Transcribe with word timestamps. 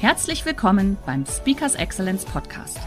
Herzlich 0.00 0.46
willkommen 0.46 0.96
beim 1.06 1.26
Speakers 1.26 1.74
Excellence 1.74 2.24
Podcast. 2.24 2.78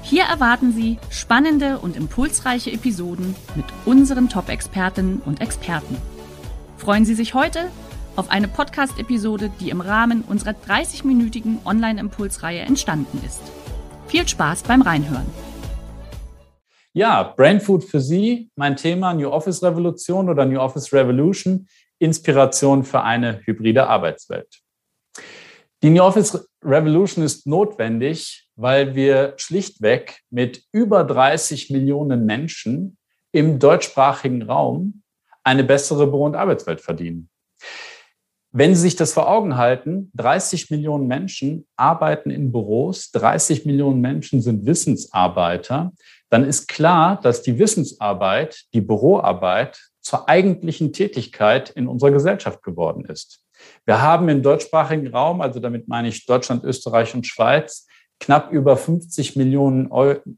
Hier 0.00 0.22
erwarten 0.22 0.72
Sie 0.72 0.96
spannende 1.10 1.78
und 1.78 1.96
impulsreiche 1.96 2.72
Episoden 2.72 3.36
mit 3.56 3.66
unseren 3.84 4.30
Top-Expertinnen 4.30 5.20
und 5.20 5.42
Experten. 5.42 5.98
Freuen 6.78 7.04
Sie 7.04 7.14
sich 7.14 7.34
heute 7.34 7.68
auf 8.16 8.30
eine 8.30 8.48
Podcast-Episode, 8.48 9.52
die 9.60 9.68
im 9.68 9.82
Rahmen 9.82 10.22
unserer 10.22 10.52
30-minütigen 10.52 11.58
Online-Impulsreihe 11.66 12.60
entstanden 12.60 13.20
ist. 13.26 13.42
Viel 14.06 14.26
Spaß 14.26 14.62
beim 14.62 14.80
Reinhören. 14.80 15.26
Ja, 16.94 17.34
Brain 17.36 17.60
Food 17.60 17.84
für 17.84 18.00
Sie, 18.00 18.50
mein 18.56 18.76
Thema 18.76 19.12
New 19.12 19.28
Office 19.28 19.62
Revolution 19.62 20.30
oder 20.30 20.46
New 20.46 20.58
Office 20.58 20.90
Revolution, 20.90 21.68
Inspiration 21.98 22.82
für 22.82 23.02
eine 23.02 23.42
hybride 23.44 23.86
Arbeitswelt. 23.86 24.62
Die 25.82 25.90
New 25.90 26.02
Office 26.02 26.48
Revolution 26.64 27.22
ist 27.22 27.46
notwendig, 27.46 28.48
weil 28.56 28.94
wir 28.94 29.34
schlichtweg 29.36 30.22
mit 30.30 30.64
über 30.72 31.04
30 31.04 31.70
Millionen 31.70 32.24
Menschen 32.24 32.96
im 33.30 33.58
deutschsprachigen 33.58 34.42
Raum 34.42 35.02
eine 35.44 35.64
bessere 35.64 36.06
Büro- 36.06 36.24
und 36.24 36.34
Arbeitswelt 36.34 36.80
verdienen. 36.80 37.28
Wenn 38.52 38.74
Sie 38.74 38.80
sich 38.80 38.96
das 38.96 39.12
vor 39.12 39.28
Augen 39.28 39.58
halten, 39.58 40.10
30 40.14 40.70
Millionen 40.70 41.06
Menschen 41.06 41.66
arbeiten 41.76 42.30
in 42.30 42.52
Büros, 42.52 43.10
30 43.10 43.66
Millionen 43.66 44.00
Menschen 44.00 44.40
sind 44.40 44.64
Wissensarbeiter, 44.64 45.92
dann 46.30 46.42
ist 46.42 46.66
klar, 46.66 47.20
dass 47.20 47.42
die 47.42 47.58
Wissensarbeit, 47.58 48.64
die 48.72 48.80
Büroarbeit 48.80 49.78
zur 50.00 50.26
eigentlichen 50.28 50.94
Tätigkeit 50.94 51.68
in 51.68 51.86
unserer 51.86 52.12
Gesellschaft 52.12 52.62
geworden 52.62 53.04
ist. 53.04 53.45
Wir 53.84 54.02
haben 54.02 54.28
im 54.28 54.42
deutschsprachigen 54.42 55.06
Raum, 55.08 55.40
also 55.40 55.58
damit 55.60 55.86
meine 55.88 56.08
ich 56.08 56.26
Deutschland, 56.26 56.64
Österreich 56.64 57.14
und 57.14 57.26
Schweiz, 57.26 57.86
knapp 58.20 58.52
über 58.52 58.76
50 58.76 59.36
Millionen, 59.36 59.90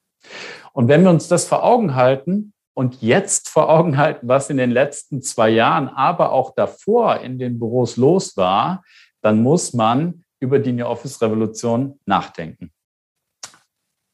Und 0.72 0.86
wenn 0.88 1.02
wir 1.02 1.10
uns 1.10 1.28
das 1.28 1.46
vor 1.46 1.64
Augen 1.64 1.94
halten 1.94 2.53
und 2.74 3.02
jetzt 3.02 3.48
vor 3.48 3.68
Augen 3.68 3.96
halten, 3.96 4.28
was 4.28 4.50
in 4.50 4.56
den 4.56 4.70
letzten 4.70 5.22
zwei 5.22 5.48
Jahren, 5.50 5.88
aber 5.88 6.32
auch 6.32 6.54
davor 6.54 7.20
in 7.20 7.38
den 7.38 7.58
Büros 7.58 7.96
los 7.96 8.36
war, 8.36 8.82
dann 9.22 9.42
muss 9.42 9.72
man 9.72 10.24
über 10.40 10.58
die 10.58 10.72
New 10.72 10.84
Office 10.84 11.22
Revolution 11.22 11.98
nachdenken. 12.04 12.72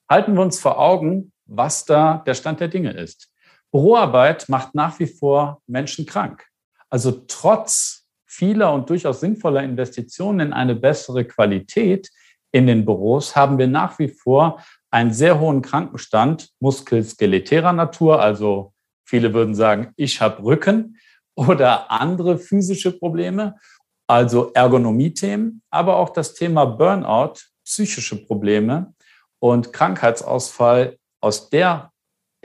Halten 0.08 0.34
wir 0.34 0.42
uns 0.42 0.61
vor 0.61 0.78
Augen, 0.78 1.33
was 1.47 1.84
da 1.84 2.22
der 2.27 2.34
Stand 2.34 2.61
der 2.61 2.69
Dinge 2.69 2.92
ist. 2.92 3.33
Büroarbeit 3.72 4.49
macht 4.49 4.75
nach 4.75 4.99
wie 4.99 5.06
vor 5.06 5.62
Menschen 5.66 6.06
krank. 6.06 6.47
Also 6.88 7.12
trotz 7.26 8.06
vieler 8.26 8.72
und 8.72 8.91
durchaus 8.91 9.20
sinnvoller 9.20 9.62
Investitionen 9.62 10.41
in 10.41 10.53
eine 10.53 10.75
bessere 10.75 11.25
Qualität 11.25 12.10
in 12.53 12.66
den 12.66 12.84
Büros 12.84 13.37
haben 13.37 13.59
wir 13.59 13.69
nach 13.69 13.99
wie 13.99 14.09
vor 14.09 14.62
einen 14.90 15.12
sehr 15.12 15.38
hohen 15.40 15.62
Krankenstand 15.62 16.50
muskelskeletärer 16.60 17.72
Natur, 17.72 18.20
also 18.20 18.72
viele 19.04 19.32
würden 19.34 19.54
sagen, 19.54 19.92
ich 19.96 20.20
habe 20.20 20.42
Rücken 20.42 20.98
oder 21.34 21.90
andere 21.90 22.38
physische 22.38 22.92
Probleme, 22.92 23.56
also 24.06 24.52
Ergonomie-Themen, 24.52 25.62
aber 25.70 25.96
auch 25.96 26.10
das 26.10 26.34
Thema 26.34 26.64
Burnout, 26.64 27.34
psychische 27.64 28.24
Probleme 28.26 28.94
und 29.38 29.72
Krankheitsausfall 29.72 30.98
aus 31.20 31.50
der 31.50 31.92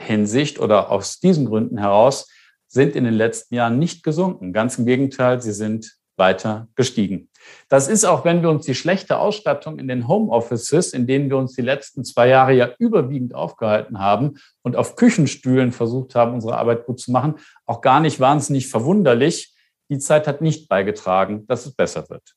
Hinsicht 0.00 0.60
oder 0.60 0.90
aus 0.90 1.18
diesen 1.18 1.46
Gründen 1.46 1.78
heraus 1.78 2.28
sind 2.68 2.94
in 2.94 3.04
den 3.04 3.14
letzten 3.14 3.54
Jahren 3.54 3.78
nicht 3.78 4.02
gesunken. 4.02 4.52
Ganz 4.52 4.78
im 4.78 4.86
Gegenteil, 4.86 5.40
sie 5.40 5.52
sind 5.52 5.96
weiter 6.16 6.68
gestiegen. 6.74 7.28
Das 7.68 7.88
ist 7.88 8.04
auch, 8.04 8.24
wenn 8.24 8.42
wir 8.42 8.50
uns 8.50 8.66
die 8.66 8.74
schlechte 8.74 9.18
Ausstattung 9.18 9.78
in 9.78 9.88
den 9.88 10.08
Homeoffices, 10.08 10.92
in 10.92 11.06
denen 11.06 11.30
wir 11.30 11.36
uns 11.36 11.54
die 11.54 11.62
letzten 11.62 12.04
zwei 12.04 12.28
Jahre 12.28 12.52
ja 12.54 12.70
überwiegend 12.78 13.34
aufgehalten 13.34 13.98
haben 13.98 14.38
und 14.62 14.76
auf 14.76 14.96
Küchenstühlen 14.96 15.72
versucht 15.72 16.14
haben, 16.14 16.34
unsere 16.34 16.56
Arbeit 16.56 16.86
gut 16.86 17.00
zu 17.00 17.12
machen, 17.12 17.36
auch 17.66 17.80
gar 17.80 18.00
nicht 18.00 18.20
wahnsinnig 18.20 18.68
verwunderlich. 18.68 19.54
Die 19.88 19.98
Zeit 19.98 20.26
hat 20.26 20.40
nicht 20.40 20.68
beigetragen, 20.68 21.46
dass 21.46 21.66
es 21.66 21.74
besser 21.74 22.08
wird. 22.08 22.34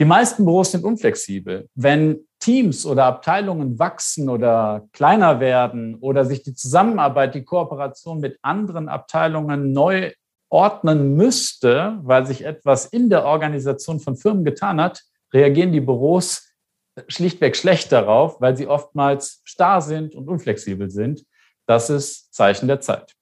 Die 0.00 0.04
meisten 0.04 0.44
Büros 0.44 0.72
sind 0.72 0.84
unflexibel. 0.84 1.68
Wenn 1.74 2.26
Teams 2.40 2.84
oder 2.84 3.04
Abteilungen 3.04 3.78
wachsen 3.78 4.28
oder 4.28 4.88
kleiner 4.92 5.38
werden 5.38 5.94
oder 5.96 6.24
sich 6.24 6.42
die 6.42 6.54
Zusammenarbeit, 6.54 7.34
die 7.34 7.44
Kooperation 7.44 8.18
mit 8.18 8.38
anderen 8.42 8.88
Abteilungen 8.88 9.72
neu 9.72 10.10
ordnen 10.54 11.16
müsste, 11.16 11.98
weil 12.04 12.26
sich 12.26 12.44
etwas 12.44 12.86
in 12.86 13.10
der 13.10 13.24
Organisation 13.24 13.98
von 13.98 14.16
Firmen 14.16 14.44
getan 14.44 14.80
hat, 14.80 15.02
reagieren 15.32 15.72
die 15.72 15.80
Büros 15.80 16.48
schlichtweg 17.08 17.56
schlecht 17.56 17.90
darauf, 17.90 18.40
weil 18.40 18.56
sie 18.56 18.68
oftmals 18.68 19.40
starr 19.42 19.82
sind 19.82 20.14
und 20.14 20.28
unflexibel 20.28 20.90
sind. 20.90 21.24
Das 21.66 21.90
ist 21.90 22.32
Zeichen 22.32 22.68
der 22.68 22.80
Zeit. 22.80 23.14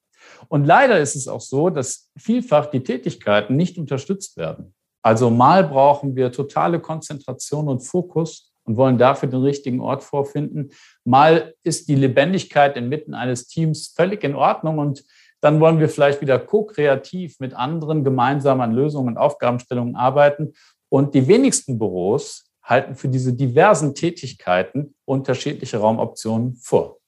Und 0.48 0.66
leider 0.66 1.00
ist 1.00 1.16
es 1.16 1.26
auch 1.26 1.40
so, 1.40 1.70
dass 1.70 2.10
vielfach 2.18 2.66
die 2.66 2.82
Tätigkeiten 2.82 3.56
nicht 3.56 3.78
unterstützt 3.78 4.36
werden. 4.36 4.74
Also 5.02 5.30
mal 5.30 5.64
brauchen 5.64 6.14
wir 6.14 6.32
totale 6.32 6.80
Konzentration 6.80 7.66
und 7.66 7.80
Fokus 7.80 8.52
und 8.64 8.76
wollen 8.76 8.98
dafür 8.98 9.30
den 9.30 9.42
richtigen 9.42 9.80
Ort 9.80 10.04
vorfinden. 10.04 10.70
Mal 11.04 11.54
ist 11.64 11.88
die 11.88 11.94
Lebendigkeit 11.94 12.76
inmitten 12.76 13.14
eines 13.14 13.46
Teams 13.46 13.94
völlig 13.96 14.22
in 14.22 14.34
Ordnung 14.34 14.78
und 14.78 15.02
dann 15.42 15.58
wollen 15.60 15.80
wir 15.80 15.88
vielleicht 15.88 16.20
wieder 16.20 16.38
ko-kreativ 16.38 17.40
mit 17.40 17.52
anderen 17.52 18.04
gemeinsam 18.04 18.60
an 18.60 18.72
Lösungen 18.72 19.08
und 19.08 19.18
Aufgabenstellungen 19.18 19.96
arbeiten. 19.96 20.54
Und 20.88 21.14
die 21.14 21.26
wenigsten 21.26 21.78
Büros 21.78 22.44
halten 22.62 22.94
für 22.94 23.08
diese 23.08 23.32
diversen 23.32 23.94
Tätigkeiten 23.96 24.94
unterschiedliche 25.04 25.78
Raumoptionen 25.78 26.54
vor. 26.54 26.98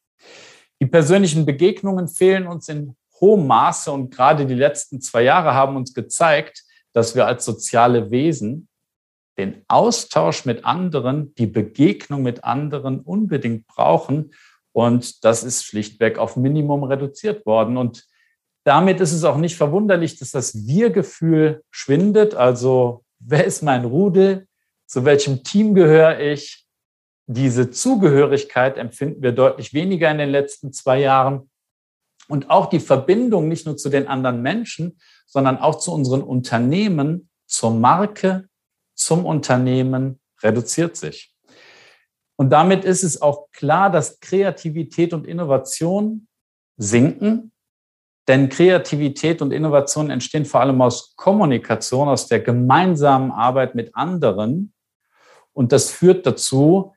Die 0.83 0.87
persönlichen 0.87 1.47
Begegnungen 1.47 2.09
fehlen 2.09 2.49
uns 2.49 2.69
in 2.69 2.97
hohem 3.21 3.47
Maße 3.47 3.93
und 3.93 4.13
gerade 4.13 4.47
die 4.47 4.55
letzten 4.55 5.01
zwei 5.01 5.23
Jahre 5.23 5.55
haben 5.55 5.77
uns 5.77 5.95
gezeigt, 5.95 6.65
dass 6.93 7.15
wir 7.15 7.27
als 7.27 7.45
soziale 7.45 8.11
Wesen 8.11 8.69
den 9.39 9.63
Austausch 9.69 10.45
mit 10.45 10.65
anderen, 10.65 11.35
die 11.37 11.47
Begegnung 11.47 12.23
mit 12.23 12.43
anderen 12.43 13.01
unbedingt 13.01 13.69
brauchen. 13.69 14.33
Und 14.73 15.25
das 15.25 15.45
ist 15.45 15.65
schlichtweg 15.65 16.19
auf 16.19 16.37
Minimum 16.37 16.83
reduziert 16.83 17.47
worden. 17.47 17.77
Und 17.77 18.05
damit 18.65 19.01
ist 19.01 19.13
es 19.13 19.25
auch 19.25 19.37
nicht 19.37 19.57
verwunderlich, 19.57 20.19
dass 20.19 20.31
das 20.31 20.67
Wir-Gefühl 20.67 21.63
schwindet. 21.71 22.35
Also, 22.35 23.05
wer 23.19 23.45
ist 23.45 23.63
mein 23.63 23.85
Rudel? 23.85 24.49
Zu 24.87 25.05
welchem 25.05 25.45
Team 25.45 25.75
gehöre 25.75 26.19
ich? 26.19 26.67
Diese 27.27 27.71
Zugehörigkeit 27.71 28.79
empfinden 28.79 29.23
wir 29.23 29.33
deutlich 29.33 29.73
weniger 29.75 30.11
in 30.11 30.19
den 30.19 30.31
letzten 30.31 30.73
zwei 30.73 31.01
Jahren. 31.01 31.51
Und 32.29 32.49
auch 32.49 32.67
die 32.67 32.81
Verbindung 32.81 33.49
nicht 33.49 33.67
nur 33.67 33.77
zu 33.77 33.91
den 33.91 34.09
anderen 34.09 34.41
Menschen, 34.41 34.99
sondern 35.27 35.59
auch 35.59 35.77
zu 35.77 35.93
unseren 35.93 36.23
Unternehmen, 36.23 37.29
zur 37.47 37.71
Marke, 37.71 38.49
zum 38.95 39.27
Unternehmen 39.27 40.21
reduziert 40.43 40.97
sich. 40.97 41.35
Und 42.37 42.51
damit 42.51 42.85
ist 42.85 43.05
es 43.05 43.21
auch 43.21 43.51
klar, 43.53 43.91
dass 43.91 44.21
Kreativität 44.21 45.13
und 45.13 45.27
Innovation 45.27 46.29
sinken 46.77 47.53
denn 48.29 48.49
Kreativität 48.49 49.43
und 49.43 49.53
Innovation 49.53 50.11
entstehen 50.11 50.47
vor 50.47 50.61
allem 50.61 50.81
aus 50.81 51.15
Kommunikation, 51.17 52.09
aus 52.09 52.27
der 52.27 52.41
gemeinsamen 52.41 53.31
Arbeit 53.31 53.75
mit 53.75 53.95
anderen. 53.95 54.73
Und 55.53 55.73
das 55.73 55.91
führt 55.91 56.27
dazu, 56.27 56.95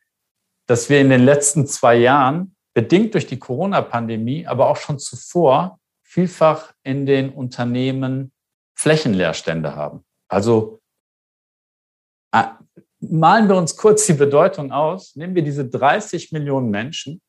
dass 0.68 0.90
wir 0.90 1.02
in 1.02 1.10
den 1.10 1.24
letzten 1.24 1.68
zwei 1.68 1.96
Jahren, 1.96 2.56
bedingt 2.74 3.14
durch 3.14 3.26
die 3.26 3.40
Corona-Pandemie, 3.40 4.46
aber 4.46 4.70
auch 4.70 4.78
schon 4.78 5.00
zuvor, 5.00 5.80
vielfach 6.04 6.74
in 6.84 7.06
den 7.06 7.32
Unternehmen 7.32 8.32
Flächenleerstände 8.76 9.76
haben. 9.76 10.06
Also 10.28 10.80
malen 13.00 13.48
wir 13.48 13.56
uns 13.56 13.76
kurz 13.76 14.06
die 14.06 14.14
Bedeutung 14.14 14.72
aus. 14.72 15.16
Nehmen 15.16 15.36
wir 15.36 15.44
diese 15.44 15.68
30 15.68 16.32
Millionen 16.32 16.70
Menschen 16.70 17.22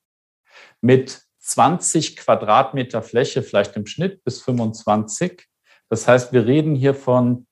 mit 0.80 1.22
20 1.48 2.16
Quadratmeter 2.16 3.02
Fläche, 3.02 3.42
vielleicht 3.42 3.74
im 3.76 3.86
Schnitt 3.86 4.22
bis 4.22 4.42
25. 4.42 5.46
Das 5.88 6.06
heißt, 6.06 6.32
wir 6.32 6.46
reden 6.46 6.74
hier 6.74 6.94
von 6.94 7.46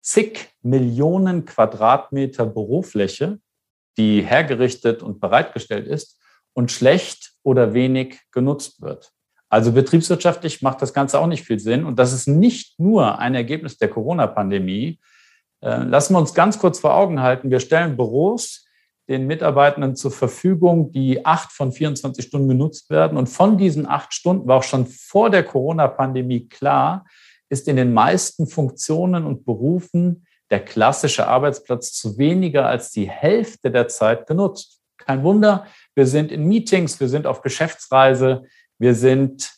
zig 0.00 0.50
Millionen 0.62 1.44
Quadratmeter 1.44 2.46
Bürofläche, 2.46 3.40
die 3.96 4.22
hergerichtet 4.22 5.02
und 5.02 5.20
bereitgestellt 5.20 5.88
ist 5.88 6.20
und 6.52 6.70
schlecht 6.70 7.32
oder 7.42 7.74
wenig 7.74 8.20
genutzt 8.30 8.80
wird. 8.82 9.12
Also 9.48 9.72
betriebswirtschaftlich 9.72 10.62
macht 10.62 10.80
das 10.80 10.94
Ganze 10.94 11.18
auch 11.18 11.26
nicht 11.26 11.44
viel 11.44 11.58
Sinn. 11.58 11.84
Und 11.86 11.98
das 11.98 12.12
ist 12.12 12.28
nicht 12.28 12.78
nur 12.78 13.18
ein 13.18 13.34
Ergebnis 13.34 13.78
der 13.78 13.88
Corona-Pandemie. 13.88 15.00
Äh, 15.60 15.82
lassen 15.84 16.14
wir 16.14 16.18
uns 16.20 16.34
ganz 16.34 16.58
kurz 16.60 16.78
vor 16.78 16.94
Augen 16.94 17.20
halten. 17.20 17.50
Wir 17.50 17.58
stellen 17.58 17.96
Büros 17.96 18.67
den 19.08 19.26
Mitarbeitenden 19.26 19.96
zur 19.96 20.10
Verfügung, 20.10 20.92
die 20.92 21.24
acht 21.24 21.50
von 21.52 21.72
24 21.72 22.24
Stunden 22.24 22.48
genutzt 22.48 22.90
werden. 22.90 23.16
Und 23.16 23.28
von 23.28 23.56
diesen 23.56 23.86
acht 23.86 24.12
Stunden 24.12 24.46
war 24.46 24.58
auch 24.58 24.62
schon 24.62 24.86
vor 24.86 25.30
der 25.30 25.44
Corona-Pandemie 25.44 26.48
klar, 26.48 27.06
ist 27.48 27.68
in 27.68 27.76
den 27.76 27.94
meisten 27.94 28.46
Funktionen 28.46 29.24
und 29.24 29.46
Berufen 29.46 30.26
der 30.50 30.64
klassische 30.64 31.26
Arbeitsplatz 31.26 31.92
zu 31.92 32.18
weniger 32.18 32.66
als 32.66 32.90
die 32.90 33.08
Hälfte 33.08 33.70
der 33.70 33.88
Zeit 33.88 34.26
genutzt. 34.26 34.80
Kein 34.98 35.22
Wunder, 35.22 35.66
wir 35.94 36.06
sind 36.06 36.30
in 36.30 36.44
Meetings, 36.46 37.00
wir 37.00 37.08
sind 37.08 37.26
auf 37.26 37.40
Geschäftsreise, 37.40 38.42
wir 38.78 38.94
sind 38.94 39.54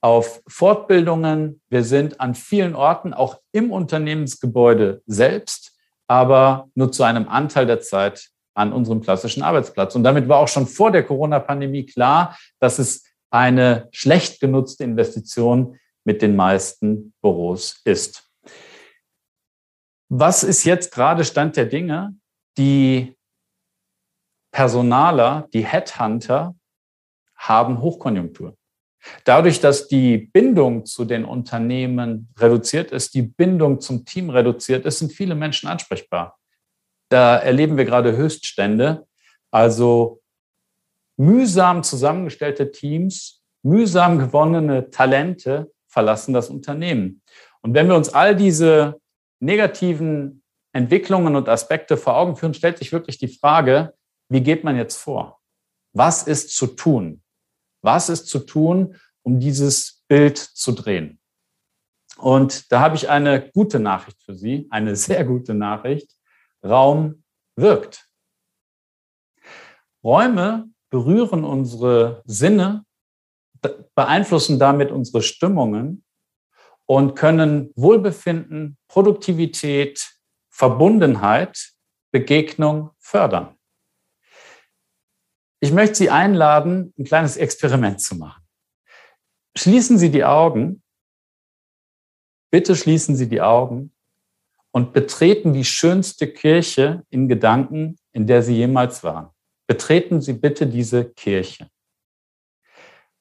auf 0.00 0.42
Fortbildungen, 0.46 1.60
wir 1.68 1.84
sind 1.84 2.20
an 2.20 2.34
vielen 2.34 2.74
Orten, 2.74 3.12
auch 3.12 3.40
im 3.52 3.72
Unternehmensgebäude 3.72 5.02
selbst, 5.06 5.77
aber 6.08 6.68
nur 6.74 6.90
zu 6.90 7.04
einem 7.04 7.28
Anteil 7.28 7.66
der 7.66 7.80
Zeit 7.80 8.30
an 8.54 8.72
unserem 8.72 9.00
klassischen 9.00 9.42
Arbeitsplatz. 9.42 9.94
Und 9.94 10.02
damit 10.02 10.28
war 10.28 10.38
auch 10.38 10.48
schon 10.48 10.66
vor 10.66 10.90
der 10.90 11.04
Corona-Pandemie 11.04 11.86
klar, 11.86 12.36
dass 12.58 12.80
es 12.80 13.04
eine 13.30 13.88
schlecht 13.92 14.40
genutzte 14.40 14.82
Investition 14.84 15.78
mit 16.04 16.22
den 16.22 16.34
meisten 16.34 17.12
Büros 17.20 17.80
ist. 17.84 18.28
Was 20.08 20.42
ist 20.42 20.64
jetzt 20.64 20.92
gerade 20.92 21.24
Stand 21.24 21.56
der 21.56 21.66
Dinge? 21.66 22.16
Die 22.56 23.14
Personaler, 24.50 25.46
die 25.52 25.64
Headhunter 25.64 26.56
haben 27.36 27.80
Hochkonjunktur. 27.80 28.56
Dadurch, 29.24 29.60
dass 29.60 29.88
die 29.88 30.18
Bindung 30.18 30.84
zu 30.84 31.04
den 31.04 31.24
Unternehmen 31.24 32.32
reduziert 32.38 32.90
ist, 32.90 33.14
die 33.14 33.22
Bindung 33.22 33.80
zum 33.80 34.04
Team 34.04 34.30
reduziert 34.30 34.84
ist, 34.86 34.98
sind 34.98 35.12
viele 35.12 35.34
Menschen 35.34 35.68
ansprechbar. 35.68 36.38
Da 37.08 37.36
erleben 37.36 37.76
wir 37.76 37.84
gerade 37.84 38.16
Höchststände, 38.16 39.06
also 39.50 40.20
mühsam 41.16 41.82
zusammengestellte 41.82 42.70
Teams, 42.70 43.42
mühsam 43.62 44.18
gewonnene 44.18 44.90
Talente 44.90 45.70
verlassen 45.86 46.34
das 46.34 46.50
Unternehmen. 46.50 47.22
Und 47.62 47.74
wenn 47.74 47.88
wir 47.88 47.96
uns 47.96 48.10
all 48.10 48.36
diese 48.36 49.00
negativen 49.40 50.42
Entwicklungen 50.72 51.34
und 51.34 51.48
Aspekte 51.48 51.96
vor 51.96 52.16
Augen 52.16 52.36
führen, 52.36 52.54
stellt 52.54 52.78
sich 52.78 52.92
wirklich 52.92 53.18
die 53.18 53.28
Frage, 53.28 53.94
wie 54.28 54.42
geht 54.42 54.64
man 54.64 54.76
jetzt 54.76 54.96
vor? 54.96 55.40
Was 55.92 56.24
ist 56.24 56.54
zu 56.54 56.66
tun? 56.66 57.22
Was 57.82 58.08
ist 58.08 58.26
zu 58.26 58.40
tun, 58.40 58.96
um 59.22 59.40
dieses 59.40 60.02
Bild 60.08 60.38
zu 60.38 60.72
drehen? 60.72 61.20
Und 62.16 62.72
da 62.72 62.80
habe 62.80 62.96
ich 62.96 63.08
eine 63.08 63.50
gute 63.50 63.78
Nachricht 63.78 64.22
für 64.22 64.34
Sie, 64.34 64.66
eine 64.70 64.96
sehr 65.06 65.24
gute 65.24 65.54
Nachricht. 65.54 66.10
Raum 66.64 67.22
wirkt. 67.56 68.06
Räume 70.02 70.68
berühren 70.90 71.44
unsere 71.44 72.22
Sinne, 72.24 72.84
beeinflussen 73.94 74.58
damit 74.58 74.90
unsere 74.90 75.22
Stimmungen 75.22 76.04
und 76.86 77.14
können 77.14 77.72
Wohlbefinden, 77.76 78.78
Produktivität, 78.88 80.10
Verbundenheit, 80.50 81.72
Begegnung 82.10 82.90
fördern. 82.98 83.57
Ich 85.60 85.72
möchte 85.72 85.96
Sie 85.96 86.10
einladen, 86.10 86.94
ein 86.98 87.04
kleines 87.04 87.36
Experiment 87.36 88.00
zu 88.00 88.14
machen. 88.14 88.42
Schließen 89.56 89.98
Sie 89.98 90.10
die 90.10 90.24
Augen. 90.24 90.82
Bitte 92.50 92.76
schließen 92.76 93.16
Sie 93.16 93.28
die 93.28 93.40
Augen 93.40 93.92
und 94.70 94.92
betreten 94.92 95.52
die 95.52 95.64
schönste 95.64 96.32
Kirche 96.32 97.04
in 97.10 97.28
Gedanken, 97.28 97.98
in 98.12 98.26
der 98.26 98.42
Sie 98.42 98.54
jemals 98.54 99.02
waren. 99.02 99.30
Betreten 99.66 100.20
Sie 100.20 100.34
bitte 100.34 100.66
diese 100.66 101.04
Kirche. 101.04 101.68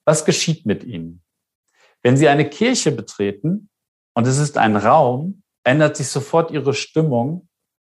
Was 0.05 0.23
geschieht 0.23 0.65
mit 0.65 0.83
Ihnen? 0.83 1.23
Wenn 2.03 2.15
Sie 2.17 2.27
eine 2.27 2.47
Kirche 2.47 2.91
betreten 2.91 3.69
und 4.13 4.27
es 4.27 4.37
ist 4.37 4.57
ein 4.57 4.75
Raum, 4.75 5.41
ändert 5.63 5.97
sich 5.97 6.07
sofort 6.07 6.51
Ihre 6.51 6.73
Stimmung, 6.73 7.49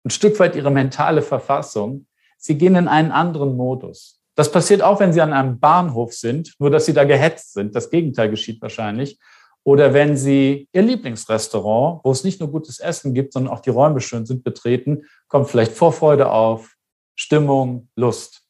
ein 0.05 0.09
Stück 0.09 0.39
weit 0.39 0.55
Ihre 0.55 0.71
mentale 0.71 1.21
Verfassung. 1.21 2.07
Sie 2.37 2.57
gehen 2.57 2.75
in 2.75 2.87
einen 2.87 3.11
anderen 3.11 3.57
Modus. 3.57 4.18
Das 4.39 4.53
passiert 4.53 4.81
auch, 4.81 5.01
wenn 5.01 5.11
Sie 5.11 5.19
an 5.19 5.33
einem 5.33 5.59
Bahnhof 5.59 6.13
sind, 6.13 6.53
nur 6.59 6.69
dass 6.69 6.85
Sie 6.85 6.93
da 6.93 7.03
gehetzt 7.03 7.51
sind. 7.51 7.75
Das 7.75 7.89
Gegenteil 7.89 8.29
geschieht 8.29 8.61
wahrscheinlich. 8.61 9.19
Oder 9.65 9.93
wenn 9.93 10.15
Sie 10.15 10.69
Ihr 10.71 10.81
Lieblingsrestaurant, 10.81 11.99
wo 12.05 12.11
es 12.11 12.23
nicht 12.23 12.39
nur 12.39 12.49
gutes 12.49 12.79
Essen 12.79 13.13
gibt, 13.13 13.33
sondern 13.33 13.53
auch 13.53 13.59
die 13.59 13.69
Räume 13.69 13.99
schön 13.99 14.25
sind, 14.25 14.45
betreten, 14.45 15.03
kommt 15.27 15.49
vielleicht 15.49 15.73
Vorfreude 15.73 16.31
auf, 16.31 16.73
Stimmung, 17.15 17.89
Lust. 17.97 18.43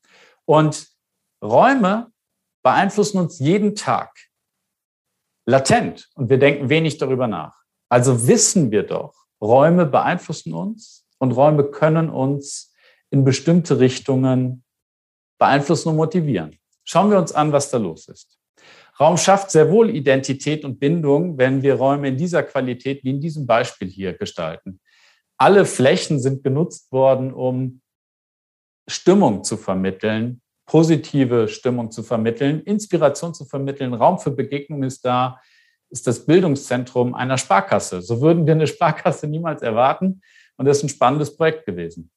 Und 0.45 0.89
Räume 1.43 2.11
beeinflussen 2.61 3.17
uns 3.17 3.39
jeden 3.39 3.73
Tag 3.73 4.15
latent 5.47 6.07
und 6.13 6.29
wir 6.29 6.37
denken 6.37 6.69
wenig 6.69 6.99
darüber 6.99 7.25
nach. 7.25 7.63
Also 7.89 8.27
wissen 8.27 8.69
wir 8.69 8.83
doch, 8.83 9.15
Räume 9.41 9.87
beeinflussen 9.87 10.53
uns 10.53 11.07
und 11.17 11.31
Räume 11.31 11.63
können 11.63 12.11
uns 12.11 12.75
in 13.09 13.23
bestimmte 13.23 13.79
Richtungen 13.79 14.63
beeinflussen 15.39 15.89
und 15.89 15.95
motivieren. 15.95 16.55
Schauen 16.83 17.09
wir 17.09 17.17
uns 17.17 17.31
an, 17.31 17.51
was 17.51 17.71
da 17.71 17.77
los 17.77 18.07
ist. 18.07 18.39
Raum 18.99 19.17
schafft 19.17 19.51
sehr 19.51 19.71
wohl 19.71 19.89
Identität 19.89 20.65
und 20.65 20.79
Bindung, 20.79 21.37
wenn 21.37 21.61
wir 21.63 21.75
Räume 21.75 22.09
in 22.09 22.17
dieser 22.17 22.43
Qualität 22.43 23.03
wie 23.03 23.11
in 23.11 23.21
diesem 23.21 23.47
Beispiel 23.47 23.87
hier 23.87 24.13
gestalten. 24.13 24.81
Alle 25.37 25.65
Flächen 25.65 26.19
sind 26.19 26.43
genutzt 26.43 26.91
worden, 26.91 27.33
um 27.33 27.81
Stimmung 28.87 29.43
zu 29.43 29.55
vermitteln, 29.55 30.41
positive 30.65 31.47
Stimmung 31.47 31.91
zu 31.91 32.03
vermitteln, 32.03 32.61
Inspiration 32.63 33.33
zu 33.33 33.45
vermitteln. 33.45 33.93
Raum 33.93 34.19
für 34.19 34.31
Begegnung 34.31 34.83
ist 34.83 35.05
da, 35.05 35.39
ist 35.89 36.05
das 36.05 36.25
Bildungszentrum 36.25 37.15
einer 37.15 37.37
Sparkasse. 37.37 38.01
So 38.01 38.19
würden 38.19 38.45
wir 38.45 38.53
eine 38.53 38.67
Sparkasse 38.67 39.27
niemals 39.27 39.61
erwarten. 39.61 40.21
Und 40.57 40.65
das 40.65 40.77
ist 40.77 40.83
ein 40.83 40.89
spannendes 40.89 41.35
Projekt 41.35 41.65
gewesen. 41.65 42.11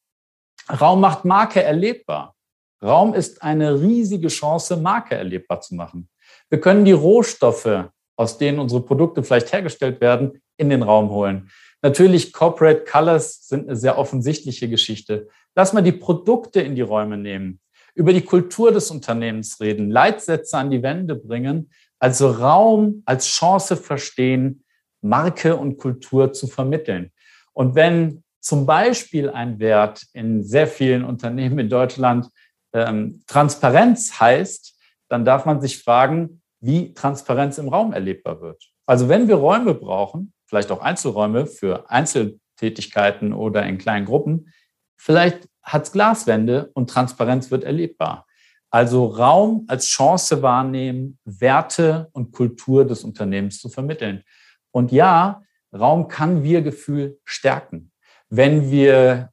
Raum 0.69 1.01
macht 1.01 1.25
Marke 1.25 1.63
erlebbar. 1.63 2.35
Raum 2.83 3.15
ist 3.15 3.43
eine 3.43 3.81
riesige 3.81 4.29
Chance, 4.29 4.77
Marke 4.77 5.15
erlebbar 5.15 5.61
zu 5.61 5.75
machen. 5.75 6.09
Wir 6.51 6.61
können 6.61 6.85
die 6.85 6.93
Rohstoffe, 6.93 7.89
aus 8.17 8.39
denen 8.39 8.59
unsere 8.59 8.83
Produkte 8.83 9.23
vielleicht 9.23 9.53
hergestellt 9.53 10.01
werden, 10.01 10.43
in 10.57 10.71
den 10.71 10.83
Raum 10.83 11.11
holen. 11.11 11.51
Natürlich, 11.81 12.33
Corporate 12.33 12.85
Colors 12.85 13.49
sind 13.49 13.69
eine 13.69 13.77
sehr 13.77 13.99
offensichtliche 13.99 14.69
Geschichte. 14.69 15.29
Lass 15.55 15.73
mal 15.73 15.83
die 15.83 15.93
Produkte 15.93 16.61
in 16.61 16.75
die 16.75 16.83
Räume 16.83 17.17
nehmen, 17.17 17.61
über 17.95 18.13
die 18.13 18.23
Kultur 18.23 18.73
des 18.73 18.91
Unternehmens 18.91 19.61
reden, 19.61 19.91
Leitsätze 19.91 20.57
an 20.57 20.71
die 20.71 20.83
Wände 20.83 21.17
bringen, 21.17 21.71
also 21.99 22.31
Raum 22.31 23.03
als 23.05 23.27
Chance 23.27 23.77
verstehen, 23.77 24.65
Marke 25.01 25.57
und 25.57 25.79
Kultur 25.79 26.33
zu 26.33 26.47
vermitteln. 26.47 27.11
Und 27.53 27.75
wenn 27.75 28.23
zum 28.41 28.67
Beispiel 28.67 29.31
ein 29.31 29.59
Wert 29.59 30.05
in 30.13 30.43
sehr 30.43 30.67
vielen 30.67 31.05
Unternehmen 31.05 31.59
in 31.59 31.69
Deutschland 31.69 32.27
ähm, 32.73 33.23
Transparenz 33.27 34.19
heißt, 34.21 34.79
dann 35.09 35.25
darf 35.25 35.45
man 35.45 35.61
sich 35.61 35.83
fragen, 35.83 36.43
wie 36.61 36.95
Transparenz 36.95 37.59
im 37.59 37.69
Raum 37.69 37.93
erlebbar 37.93 38.41
wird. 38.41 38.73
Also 38.87 39.09
wenn 39.09 39.29
wir 39.29 39.37
Räume 39.37 39.75
brauchen, 39.75 40.33
vielleicht 40.47 40.71
auch 40.71 40.81
Einzelräume 40.81 41.47
für 41.47 41.91
Einzeltätigkeiten 41.91 43.33
oder 43.33 43.65
in 43.67 43.79
kleinen 43.79 44.07
Gruppen, 44.07 44.53
vielleicht 44.97 45.49
hat 45.63 45.85
es 45.85 45.93
Glaswände 45.93 46.71
und 46.75 46.91
Transparenz 46.91 47.51
wird 47.51 47.65
erlebbar. 47.65 48.27
Also 48.71 49.07
Raum 49.07 49.65
als 49.69 49.87
Chance 49.87 50.41
wahrnehmen, 50.41 51.19
Werte 51.25 52.09
und 52.13 52.33
Kultur 52.33 52.87
des 52.87 53.05
Unternehmens 53.05 53.61
zu 53.61 53.69
vermitteln. 53.69 54.25
Und 54.71 54.93
ja, 54.93 55.43
Raum 55.75 56.09
kann 56.09 56.43
Wir-Gefühl 56.43 57.21
stärken. 57.25 57.93
Wenn 58.31 58.71
wir 58.71 59.31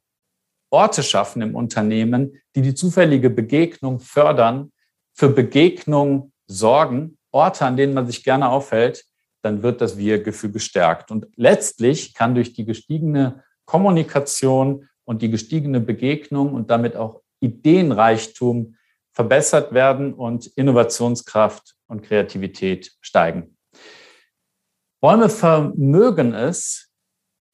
Orte 0.70 1.02
schaffen 1.02 1.42
im 1.42 1.54
Unternehmen, 1.54 2.39
die 2.54 2.62
die 2.62 2.74
zufällige 2.74 3.30
Begegnung 3.30 4.00
fördern, 4.00 4.72
für 5.12 5.28
Begegnung 5.28 6.32
sorgen, 6.46 7.18
Orte, 7.30 7.64
an 7.64 7.76
denen 7.76 7.94
man 7.94 8.06
sich 8.06 8.24
gerne 8.24 8.48
aufhält, 8.48 9.04
dann 9.42 9.62
wird 9.62 9.80
das 9.80 9.96
Wir-Gefühl 9.96 10.52
gestärkt. 10.52 11.10
Und 11.10 11.26
letztlich 11.36 12.14
kann 12.14 12.34
durch 12.34 12.52
die 12.52 12.64
gestiegene 12.64 13.44
Kommunikation 13.64 14.88
und 15.04 15.22
die 15.22 15.30
gestiegene 15.30 15.80
Begegnung 15.80 16.54
und 16.54 16.70
damit 16.70 16.96
auch 16.96 17.22
Ideenreichtum 17.40 18.76
verbessert 19.12 19.72
werden 19.72 20.14
und 20.14 20.46
Innovationskraft 20.46 21.76
und 21.86 22.02
Kreativität 22.02 22.92
steigen. 23.00 23.56
Räume 25.02 25.28
vermögen 25.28 26.34
es, 26.34 26.89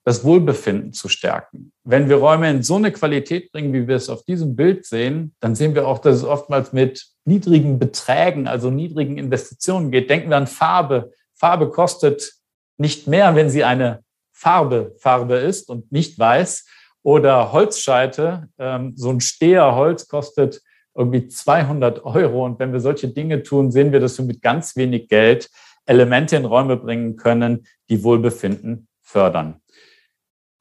das 0.06 0.22
Wohlbefinden 0.22 0.92
zu 0.92 1.08
stärken. 1.08 1.72
Wenn 1.82 2.08
wir 2.08 2.18
Räume 2.18 2.48
in 2.48 2.62
so 2.62 2.76
eine 2.76 2.92
Qualität 2.92 3.50
bringen, 3.50 3.72
wie 3.72 3.88
wir 3.88 3.96
es 3.96 4.08
auf 4.08 4.22
diesem 4.22 4.54
Bild 4.54 4.86
sehen, 4.86 5.34
dann 5.40 5.56
sehen 5.56 5.74
wir 5.74 5.88
auch, 5.88 5.98
dass 5.98 6.18
es 6.18 6.24
oftmals 6.24 6.72
mit 6.72 7.08
niedrigen 7.24 7.80
Beträgen, 7.80 8.46
also 8.46 8.70
niedrigen 8.70 9.18
Investitionen 9.18 9.90
geht. 9.90 10.08
Denken 10.08 10.30
wir 10.30 10.36
an 10.36 10.46
Farbe. 10.46 11.10
Farbe 11.34 11.70
kostet 11.70 12.34
nicht 12.78 13.08
mehr, 13.08 13.34
wenn 13.34 13.50
sie 13.50 13.64
eine 13.64 14.04
Farbe 14.32 14.94
Farbe 15.00 15.38
ist 15.38 15.68
und 15.68 15.90
nicht 15.90 16.16
weiß. 16.20 16.68
Oder 17.02 17.50
Holzscheite, 17.50 18.48
ähm, 18.60 18.92
so 18.94 19.10
ein 19.10 19.20
Steherholz 19.20 20.06
kostet 20.06 20.62
irgendwie 20.94 21.26
200 21.26 22.04
Euro. 22.04 22.44
Und 22.44 22.60
wenn 22.60 22.72
wir 22.72 22.80
solche 22.80 23.08
Dinge 23.08 23.42
tun, 23.42 23.72
sehen 23.72 23.90
wir, 23.90 23.98
dass 23.98 24.18
wir 24.18 24.24
mit 24.24 24.40
ganz 24.40 24.76
wenig 24.76 25.08
Geld 25.08 25.50
Elemente 25.84 26.36
in 26.36 26.44
Räume 26.44 26.76
bringen 26.76 27.16
können, 27.16 27.66
die 27.88 28.04
Wohlbefinden 28.04 28.86
fördern. 29.02 29.60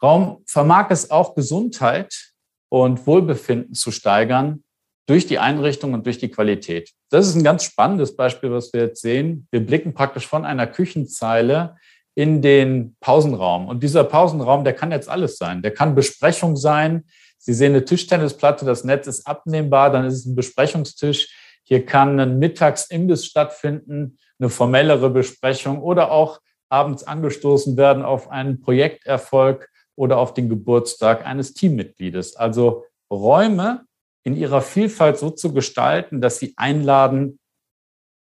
Raum 0.06 0.44
vermag 0.46 0.92
es 0.92 1.10
auch 1.10 1.34
Gesundheit 1.34 2.32
und 2.70 3.08
Wohlbefinden 3.08 3.74
zu 3.74 3.90
steigern 3.90 4.64
durch 5.08 5.26
die 5.26 5.40
Einrichtung 5.40 5.94
und 5.94 6.06
durch 6.06 6.20
die 6.20 6.30
Qualität. 6.30 6.92
Das 7.10 7.28
ist 7.28 7.34
ein 7.34 7.44
ganz 7.44 7.64
spannendes 7.64 8.16
Beispiel, 8.16 8.52
was 8.52 8.72
wir 8.72 8.82
jetzt 8.82 9.02
sehen. 9.02 9.48
Wir 9.50 9.66
blicken 9.66 9.96
praktisch 9.96 10.28
von 10.28 10.46
einer 10.46 10.68
Küchenzeile 10.68 11.76
in 12.14 12.44
den 12.44 12.96
Pausenraum. 13.00 13.68
Und 13.68 13.82
dieser 13.82 14.04
Pausenraum, 14.04 14.64
der 14.64 14.74
kann 14.74 14.92
jetzt 14.92 15.10
alles 15.10 15.38
sein. 15.38 15.64
Der 15.64 15.74
kann 15.74 15.96
Besprechung 15.96 16.56
sein. 16.56 17.06
Sie 17.40 17.54
sehen 17.54 17.74
eine 17.74 17.84
Tischtennisplatte, 17.84 18.64
das 18.64 18.84
Netz 18.84 19.08
ist 19.08 19.26
abnehmbar, 19.26 19.92
dann 19.92 20.06
ist 20.06 20.14
es 20.14 20.26
ein 20.26 20.36
Besprechungstisch. 20.36 21.30
Hier 21.64 21.84
kann 21.84 22.20
ein 22.20 22.38
Mittagsimbiss 22.38 23.26
stattfinden, 23.26 24.20
eine 24.40 24.50
formellere 24.50 25.10
Besprechung 25.10 25.82
oder 25.82 26.12
auch 26.12 26.40
abends 26.70 27.04
angestoßen 27.04 27.76
werden 27.76 28.04
auf 28.04 28.30
einen 28.30 28.62
Projekterfolg 28.62 29.68
oder 29.96 30.18
auf 30.18 30.34
den 30.34 30.50
Geburtstag 30.50 31.26
eines 31.26 31.54
Teammitgliedes. 31.54 32.36
Also 32.36 32.86
Räume 33.12 33.86
in 34.24 34.36
ihrer 34.36 34.62
Vielfalt 34.62 35.18
so 35.18 35.30
zu 35.30 35.54
gestalten, 35.54 36.22
dass 36.22 36.40
sie 36.40 36.54
einladen, 36.58 37.40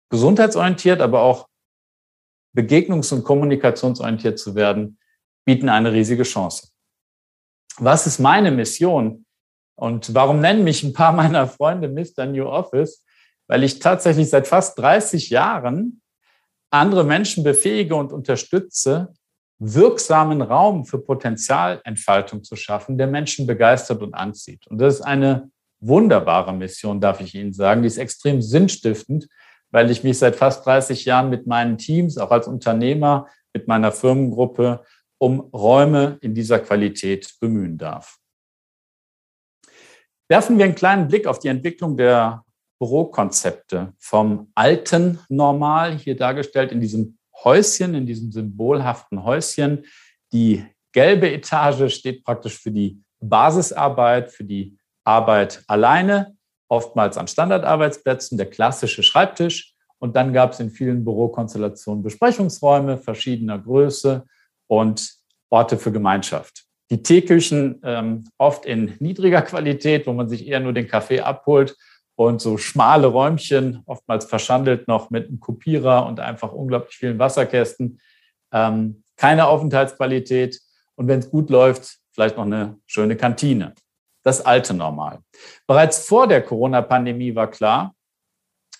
gesundheitsorientiert, 0.10 1.02
aber 1.02 1.22
auch 1.22 1.48
begegnungs- 2.56 3.14
und 3.14 3.24
kommunikationsorientiert 3.24 4.40
zu 4.40 4.56
werden, 4.56 5.00
bieten 5.46 5.70
eine 5.70 5.92
riesige 5.92 6.24
Chance. 6.24 6.70
Was 7.78 8.08
ist 8.08 8.20
meine 8.20 8.52
Mission? 8.52 9.26
Und 9.76 10.14
warum 10.14 10.42
nennen 10.42 10.64
mich 10.64 10.84
ein 10.84 10.94
paar 10.94 11.14
meiner 11.14 11.48
Freunde 11.48 11.88
Mr. 11.88 12.26
New 12.26 12.46
Office? 12.46 13.06
Weil 13.48 13.64
ich 13.64 13.80
tatsächlich 13.80 14.30
seit 14.30 14.48
fast 14.48 14.78
30 14.78 15.30
Jahren 15.30 16.02
andere 16.72 17.04
Menschen 17.04 17.44
befähige 17.44 17.96
und 17.96 18.12
unterstütze, 18.12 19.14
wirksamen 19.60 20.42
Raum 20.42 20.86
für 20.86 21.00
Potenzialentfaltung 21.00 22.44
zu 22.44 22.56
schaffen, 22.56 22.98
der 22.98 23.08
Menschen 23.08 23.46
begeistert 23.46 24.02
und 24.02 24.14
anzieht. 24.14 24.66
Und 24.68 24.80
das 24.80 24.96
ist 24.96 25.02
eine 25.02 25.52
wunderbare 25.82 26.54
Mission, 26.54 27.02
darf 27.02 27.22
ich 27.22 27.36
Ihnen 27.36 27.54
sagen. 27.54 27.82
Die 27.82 27.88
ist 27.88 27.98
extrem 27.98 28.42
sinnstiftend, 28.42 29.28
weil 29.72 29.92
ich 29.92 30.04
mich 30.04 30.18
seit 30.18 30.36
fast 30.36 30.66
30 30.66 31.06
Jahren 31.06 31.30
mit 31.30 31.46
meinen 31.46 31.78
Teams, 31.78 32.18
auch 32.18 32.32
als 32.32 32.48
Unternehmer, 32.48 33.28
mit 33.54 33.68
meiner 33.68 33.92
Firmengruppe 33.92 34.84
um 35.18 35.42
Räume 35.54 36.18
in 36.22 36.34
dieser 36.34 36.60
Qualität 36.60 37.36
bemühen 37.40 37.78
darf. 37.78 38.18
Werfen 40.30 40.58
wir 40.58 40.66
einen 40.66 40.76
kleinen 40.76 41.08
Blick 41.08 41.28
auf 41.28 41.40
die 41.40 41.48
Entwicklung 41.50 41.98
der 41.98 42.46
Bürokonzepte 42.80 43.94
vom 43.98 44.52
alten 44.56 45.20
Normal, 45.28 45.98
hier 45.98 46.16
dargestellt 46.16 46.72
in 46.72 46.80
diesem 46.80 47.19
Häuschen, 47.44 47.94
in 47.94 48.06
diesem 48.06 48.32
symbolhaften 48.32 49.24
Häuschen. 49.24 49.86
Die 50.32 50.66
gelbe 50.92 51.32
Etage 51.32 51.94
steht 51.94 52.24
praktisch 52.24 52.58
für 52.58 52.72
die 52.72 53.02
Basisarbeit, 53.20 54.32
für 54.32 54.44
die 54.44 54.78
Arbeit 55.04 55.64
alleine, 55.68 56.36
oftmals 56.68 57.18
an 57.18 57.28
Standardarbeitsplätzen, 57.28 58.38
der 58.38 58.50
klassische 58.50 59.04
Schreibtisch. 59.04 59.74
Und 59.98 60.16
dann 60.16 60.34
gab 60.34 60.54
es 60.54 60.60
in 60.60 60.70
vielen 60.70 61.04
Bürokonstellationen 61.04 62.04
Besprechungsräume 62.04 62.98
verschiedener 62.98 63.60
Größe 63.60 64.26
und 64.68 65.14
Orte 65.50 65.78
für 65.78 65.92
Gemeinschaft. 65.92 66.66
Die 66.92 67.04
Teeküchen 67.04 67.82
ähm, 67.84 68.24
oft 68.38 68.66
in 68.66 68.96
niedriger 69.00 69.42
Qualität, 69.42 70.08
wo 70.08 70.14
man 70.14 70.30
sich 70.30 70.48
eher 70.48 70.60
nur 70.60 70.74
den 70.74 70.88
Kaffee 70.88 71.22
abholt 71.22 71.76
und 72.20 72.42
so 72.42 72.58
schmale 72.58 73.08
Räumchen, 73.08 73.82
oftmals 73.86 74.26
verschandelt 74.26 74.90
noch 74.90 75.10
mit 75.10 75.30
einem 75.30 75.40
Kopierer 75.40 76.06
und 76.06 76.20
einfach 76.20 76.52
unglaublich 76.52 76.98
vielen 76.98 77.18
Wasserkästen. 77.18 78.02
Ähm, 78.52 79.04
keine 79.16 79.48
Aufenthaltsqualität 79.48 80.60
und 80.96 81.08
wenn 81.08 81.20
es 81.20 81.30
gut 81.30 81.50
läuft, 81.50 82.00
vielleicht 82.12 82.36
noch 82.36 82.44
eine 82.44 82.78
schöne 82.88 83.16
Kantine. 83.16 83.74
Das 84.22 84.46
alte 84.46 84.74
Normal. 84.74 85.20
Bereits 85.66 86.06
vor 86.06 86.28
der 86.28 86.42
Corona-Pandemie 86.42 87.36
war 87.36 87.50
klar, 87.50 87.96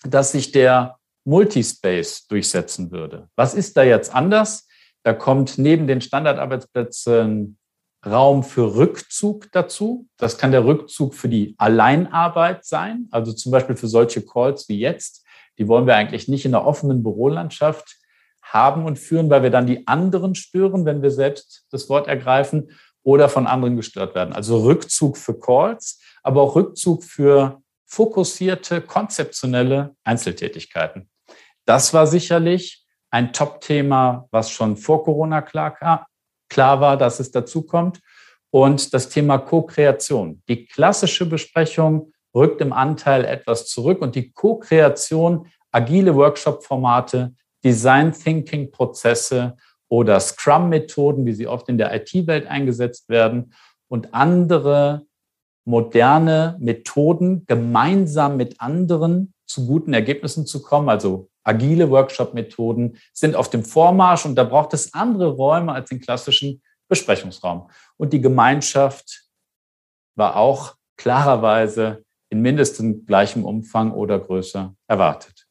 dass 0.04 0.32
sich 0.32 0.52
der 0.52 0.98
Multispace 1.24 2.26
durchsetzen 2.26 2.90
würde. 2.90 3.30
Was 3.36 3.54
ist 3.54 3.74
da 3.78 3.82
jetzt 3.82 4.14
anders? 4.14 4.68
Da 5.02 5.14
kommt 5.14 5.56
neben 5.56 5.86
den 5.86 6.02
Standardarbeitsplätzen 6.02 7.56
Raum 8.04 8.42
für 8.42 8.74
Rückzug 8.76 9.52
dazu. 9.52 10.06
Das 10.16 10.38
kann 10.38 10.52
der 10.52 10.64
Rückzug 10.64 11.14
für 11.14 11.28
die 11.28 11.54
Alleinarbeit 11.58 12.64
sein, 12.64 13.08
also 13.10 13.32
zum 13.32 13.52
Beispiel 13.52 13.76
für 13.76 13.88
solche 13.88 14.24
Calls 14.24 14.68
wie 14.68 14.78
jetzt. 14.78 15.24
Die 15.58 15.68
wollen 15.68 15.86
wir 15.86 15.96
eigentlich 15.96 16.28
nicht 16.28 16.44
in 16.44 16.52
der 16.52 16.66
offenen 16.66 17.02
Bürolandschaft 17.02 17.96
haben 18.42 18.86
und 18.86 18.98
führen, 18.98 19.28
weil 19.28 19.42
wir 19.42 19.50
dann 19.50 19.66
die 19.66 19.86
anderen 19.86 20.34
stören, 20.34 20.86
wenn 20.86 21.02
wir 21.02 21.10
selbst 21.10 21.66
das 21.70 21.88
Wort 21.88 22.08
ergreifen 22.08 22.70
oder 23.02 23.28
von 23.28 23.46
anderen 23.46 23.76
gestört 23.76 24.14
werden. 24.14 24.32
Also 24.32 24.62
Rückzug 24.62 25.16
für 25.16 25.38
Calls, 25.38 26.00
aber 26.22 26.42
auch 26.42 26.56
Rückzug 26.56 27.04
für 27.04 27.60
fokussierte, 27.86 28.80
konzeptionelle 28.80 29.94
Einzeltätigkeiten. 30.04 31.10
Das 31.66 31.92
war 31.92 32.06
sicherlich 32.06 32.86
ein 33.10 33.32
Top-Thema, 33.32 34.28
was 34.30 34.50
schon 34.50 34.76
vor 34.76 35.04
Corona 35.04 35.42
klar 35.42 35.72
klar 36.50 36.80
war, 36.80 36.98
dass 36.98 37.20
es 37.20 37.30
dazu 37.30 37.62
kommt. 37.62 38.00
Und 38.50 38.92
das 38.92 39.08
Thema 39.08 39.38
Co-Kreation. 39.38 40.42
Die 40.48 40.66
klassische 40.66 41.24
Besprechung 41.24 42.12
rückt 42.34 42.60
im 42.60 42.72
Anteil 42.72 43.24
etwas 43.24 43.66
zurück 43.66 44.02
und 44.02 44.14
die 44.16 44.32
Co-Kreation, 44.32 45.46
agile 45.70 46.14
Workshop-Formate, 46.14 47.32
Design 47.64 48.12
Thinking 48.12 48.70
Prozesse 48.70 49.56
oder 49.88 50.18
Scrum-Methoden, 50.18 51.26
wie 51.26 51.32
sie 51.32 51.46
oft 51.46 51.68
in 51.68 51.78
der 51.78 51.94
IT-Welt 51.94 52.46
eingesetzt 52.46 53.08
werden 53.08 53.52
und 53.88 54.14
andere 54.14 55.06
moderne 55.64 56.56
Methoden, 56.58 57.44
gemeinsam 57.46 58.36
mit 58.36 58.60
anderen 58.60 59.34
zu 59.46 59.66
guten 59.66 59.92
Ergebnissen 59.92 60.46
zu 60.46 60.62
kommen, 60.62 60.88
also 60.88 61.29
agile 61.44 61.90
Workshop-Methoden 61.90 62.98
sind 63.12 63.36
auf 63.36 63.50
dem 63.50 63.64
Vormarsch 63.64 64.26
und 64.26 64.34
da 64.34 64.44
braucht 64.44 64.74
es 64.74 64.94
andere 64.94 65.30
Räume 65.30 65.72
als 65.72 65.88
den 65.88 66.00
klassischen 66.00 66.62
Besprechungsraum. 66.88 67.70
Und 67.96 68.12
die 68.12 68.20
Gemeinschaft 68.20 69.24
war 70.16 70.36
auch 70.36 70.76
klarerweise 70.96 72.04
in 72.30 72.42
mindestens 72.42 73.06
gleichem 73.06 73.44
Umfang 73.44 73.92
oder 73.92 74.18
größer 74.18 74.74
erwartet. 74.86 75.46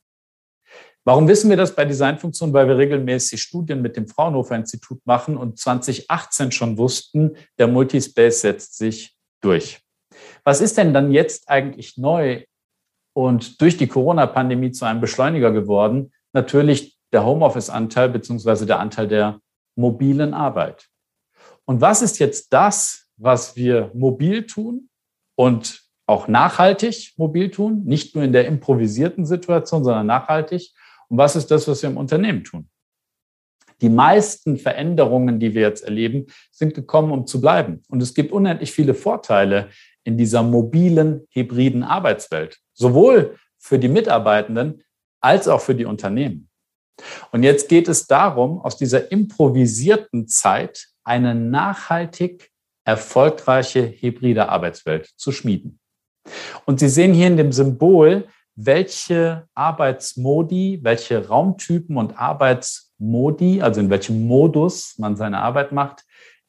Warum 1.06 1.28
wissen 1.28 1.50
wir 1.50 1.58
das 1.58 1.74
bei 1.74 1.86
Designfunktionen? 1.86 2.54
Weil 2.54 2.68
wir 2.68 2.78
regelmäßig 2.78 3.42
Studien 3.42 3.82
mit 3.82 3.96
dem 3.98 4.08
Fraunhofer 4.08 4.56
Institut 4.56 5.04
machen 5.06 5.38
und 5.38 5.58
2018 5.58 6.52
schon 6.52 6.78
wussten, 6.78 7.36
der 7.58 7.68
Multispace 7.68 8.42
setzt 8.42 8.78
sich 8.78 9.16
durch. 9.42 9.82
Was 10.44 10.62
ist 10.62 10.78
denn 10.78 10.94
dann 10.94 11.12
jetzt 11.12 11.50
eigentlich 11.50 11.98
neu 11.98 12.44
und 13.20 13.60
durch 13.60 13.76
die 13.76 13.88
Corona-Pandemie 13.88 14.72
zu 14.72 14.86
einem 14.86 15.02
Beschleuniger 15.02 15.52
geworden. 15.52 16.14
Natürlich 16.32 16.98
der 17.12 17.26
Homeoffice-Anteil 17.26 18.08
beziehungsweise 18.08 18.66
der 18.66 18.80
Anteil 18.80 19.10
der 19.10 19.42
mobilen 19.76 20.34
Arbeit. 20.34 20.88
Und 21.66 21.82
was 21.82 22.02
ist 22.02 22.20
jetzt 22.20 22.54
das, 22.54 23.10
was 23.18 23.58
wir 23.58 23.92
mobil 23.94 24.46
tun 24.46 24.88
und 25.36 25.82
auch 26.06 26.30
nachhaltig 26.30 27.12
mobil 27.18 27.52
tun, 27.52 27.84
nicht 27.84 28.16
nur 28.16 28.24
in 28.24 28.32
der 28.32 28.48
improvisierten 28.48 29.26
Situation, 29.26 29.84
sondern 29.84 30.08
nachhaltig? 30.08 30.72
Und 31.10 31.18
was 31.18 31.36
ist 31.36 31.52
das, 31.52 31.68
was 31.68 31.82
wir 31.82 31.90
im 31.90 31.98
Unternehmen 31.98 32.46
tun? 32.46 32.70
Die 33.82 33.90
meisten 33.90 34.56
Veränderungen, 34.56 35.42
die 35.42 35.54
wir 35.54 35.64
jetzt 35.64 35.84
erleben, 35.84 36.28
sind 36.52 36.74
gekommen, 36.74 37.12
um 37.12 37.28
zu 37.28 37.42
bleiben. 37.42 37.84
Und 37.90 38.02
es 38.02 38.14
gibt 38.14 38.32
unendlich 38.32 38.72
viele 38.72 38.94
Vorteile 38.94 39.70
in 40.04 40.18
dieser 40.18 40.44
mobilen, 40.44 41.28
hybriden 41.32 41.84
Arbeitswelt 41.84 42.58
sowohl 42.74 43.36
für 43.58 43.78
die 43.78 43.90
Mitarbeitenden 43.90 44.84
als 45.22 45.48
auch 45.48 45.62
für 45.62 45.76
die 45.76 45.86
Unternehmen. 45.86 46.50
Und 47.32 47.44
jetzt 47.44 47.70
geht 47.70 47.88
es 47.88 48.08
darum, 48.08 48.60
aus 48.62 48.78
dieser 48.78 49.12
improvisierten 49.12 50.28
Zeit 50.28 50.88
eine 51.04 51.36
nachhaltig 51.36 52.50
erfolgreiche 52.86 53.88
hybride 53.88 54.50
Arbeitswelt 54.50 55.12
zu 55.16 55.32
schmieden. 55.32 55.80
Und 56.66 56.80
Sie 56.80 56.90
sehen 56.90 57.14
hier 57.14 57.28
in 57.28 57.38
dem 57.38 57.52
Symbol, 57.52 58.28
welche 58.56 59.48
Arbeitsmodi, 59.54 60.80
welche 60.82 61.28
Raumtypen 61.28 61.98
und 61.98 62.18
Arbeitsmodi, 62.18 63.62
also 63.62 63.80
in 63.80 63.90
welchem 63.90 64.28
Modus 64.28 64.96
man 64.98 65.16
seine 65.16 65.40
Arbeit 65.40 65.72
macht, 65.72 66.04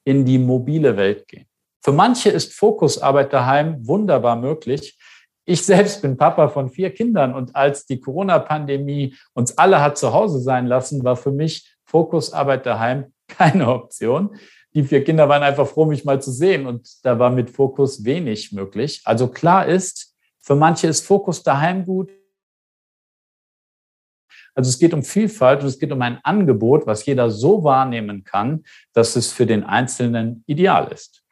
in 0.04 0.24
die 0.24 0.38
mobile 0.38 0.96
Welt 0.96 1.28
gehen. 1.28 1.46
Für 1.82 1.92
manche 1.92 2.30
ist 2.30 2.52
Fokusarbeit 2.52 3.32
daheim 3.32 3.86
wunderbar 3.86 4.36
möglich. 4.36 4.98
Ich 5.46 5.64
selbst 5.64 6.02
bin 6.02 6.16
Papa 6.16 6.48
von 6.48 6.68
vier 6.68 6.92
Kindern 6.92 7.34
und 7.34 7.56
als 7.56 7.86
die 7.86 8.00
Corona-Pandemie 8.00 9.16
uns 9.32 9.56
alle 9.56 9.80
hat 9.80 9.96
zu 9.96 10.12
Hause 10.12 10.40
sein 10.40 10.66
lassen, 10.66 11.02
war 11.02 11.16
für 11.16 11.32
mich 11.32 11.74
Fokusarbeit 11.86 12.66
daheim 12.66 13.12
keine 13.28 13.68
Option. 13.68 14.36
Die 14.74 14.84
vier 14.84 15.02
Kinder 15.02 15.28
waren 15.28 15.42
einfach 15.42 15.66
froh, 15.66 15.86
mich 15.86 16.04
mal 16.04 16.22
zu 16.22 16.30
sehen 16.30 16.66
und 16.66 17.04
da 17.04 17.18
war 17.18 17.30
mit 17.30 17.50
Fokus 17.50 18.04
wenig 18.04 18.52
möglich. 18.52 19.00
Also 19.04 19.28
klar 19.28 19.66
ist, 19.66 20.14
für 20.40 20.54
manche 20.54 20.86
ist 20.86 21.06
Fokus 21.06 21.42
daheim 21.42 21.84
gut. 21.84 22.10
Also 24.54 24.68
es 24.68 24.78
geht 24.78 24.94
um 24.94 25.02
Vielfalt 25.02 25.62
und 25.62 25.68
es 25.68 25.78
geht 25.78 25.90
um 25.90 26.02
ein 26.02 26.20
Angebot, 26.22 26.86
was 26.86 27.06
jeder 27.06 27.30
so 27.30 27.64
wahrnehmen 27.64 28.24
kann, 28.24 28.64
dass 28.92 29.16
es 29.16 29.32
für 29.32 29.46
den 29.46 29.64
Einzelnen 29.64 30.44
ideal 30.46 30.92
ist. 30.92 31.24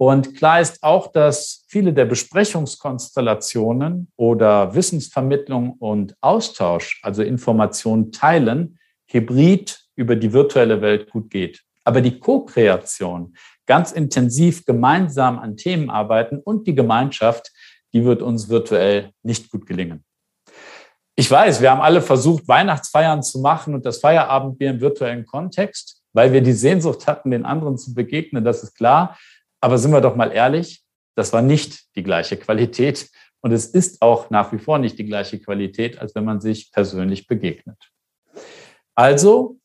Und 0.00 0.34
klar 0.34 0.62
ist 0.62 0.82
auch, 0.82 1.12
dass 1.12 1.66
viele 1.68 1.92
der 1.92 2.06
Besprechungskonstellationen 2.06 4.10
oder 4.16 4.74
Wissensvermittlung 4.74 5.72
und 5.72 6.16
Austausch, 6.22 7.02
also 7.02 7.22
Informationen 7.22 8.10
teilen, 8.10 8.78
hybrid 9.08 9.78
über 9.96 10.16
die 10.16 10.32
virtuelle 10.32 10.80
Welt 10.80 11.10
gut 11.10 11.28
geht. 11.28 11.60
Aber 11.84 12.00
die 12.00 12.18
Co-Kreation, 12.18 13.36
ganz 13.66 13.92
intensiv 13.92 14.64
gemeinsam 14.64 15.38
an 15.38 15.58
Themen 15.58 15.90
arbeiten 15.90 16.38
und 16.38 16.66
die 16.66 16.74
Gemeinschaft, 16.74 17.52
die 17.92 18.02
wird 18.02 18.22
uns 18.22 18.48
virtuell 18.48 19.10
nicht 19.22 19.50
gut 19.50 19.66
gelingen. 19.66 20.02
Ich 21.14 21.30
weiß, 21.30 21.60
wir 21.60 21.72
haben 21.72 21.82
alle 21.82 22.00
versucht, 22.00 22.48
Weihnachtsfeiern 22.48 23.22
zu 23.22 23.40
machen 23.40 23.74
und 23.74 23.84
das 23.84 23.98
Feierabendbier 23.98 24.70
im 24.70 24.80
virtuellen 24.80 25.26
Kontext, 25.26 26.00
weil 26.14 26.32
wir 26.32 26.40
die 26.40 26.54
Sehnsucht 26.54 27.06
hatten, 27.06 27.32
den 27.32 27.44
anderen 27.44 27.76
zu 27.76 27.92
begegnen, 27.92 28.42
das 28.42 28.62
ist 28.62 28.74
klar. 28.74 29.18
Aber 29.60 29.78
sind 29.78 29.92
wir 29.92 30.00
doch 30.00 30.16
mal 30.16 30.32
ehrlich, 30.32 30.82
das 31.16 31.32
war 31.32 31.42
nicht 31.42 31.94
die 31.96 32.02
gleiche 32.02 32.36
Qualität 32.36 33.10
und 33.42 33.52
es 33.52 33.66
ist 33.66 34.02
auch 34.02 34.30
nach 34.30 34.52
wie 34.52 34.58
vor 34.58 34.78
nicht 34.78 34.98
die 34.98 35.04
gleiche 35.04 35.38
Qualität, 35.38 35.98
als 35.98 36.14
wenn 36.14 36.24
man 36.24 36.40
sich 36.40 36.72
persönlich 36.72 37.26
begegnet. 37.26 37.90
Also, 38.94 39.58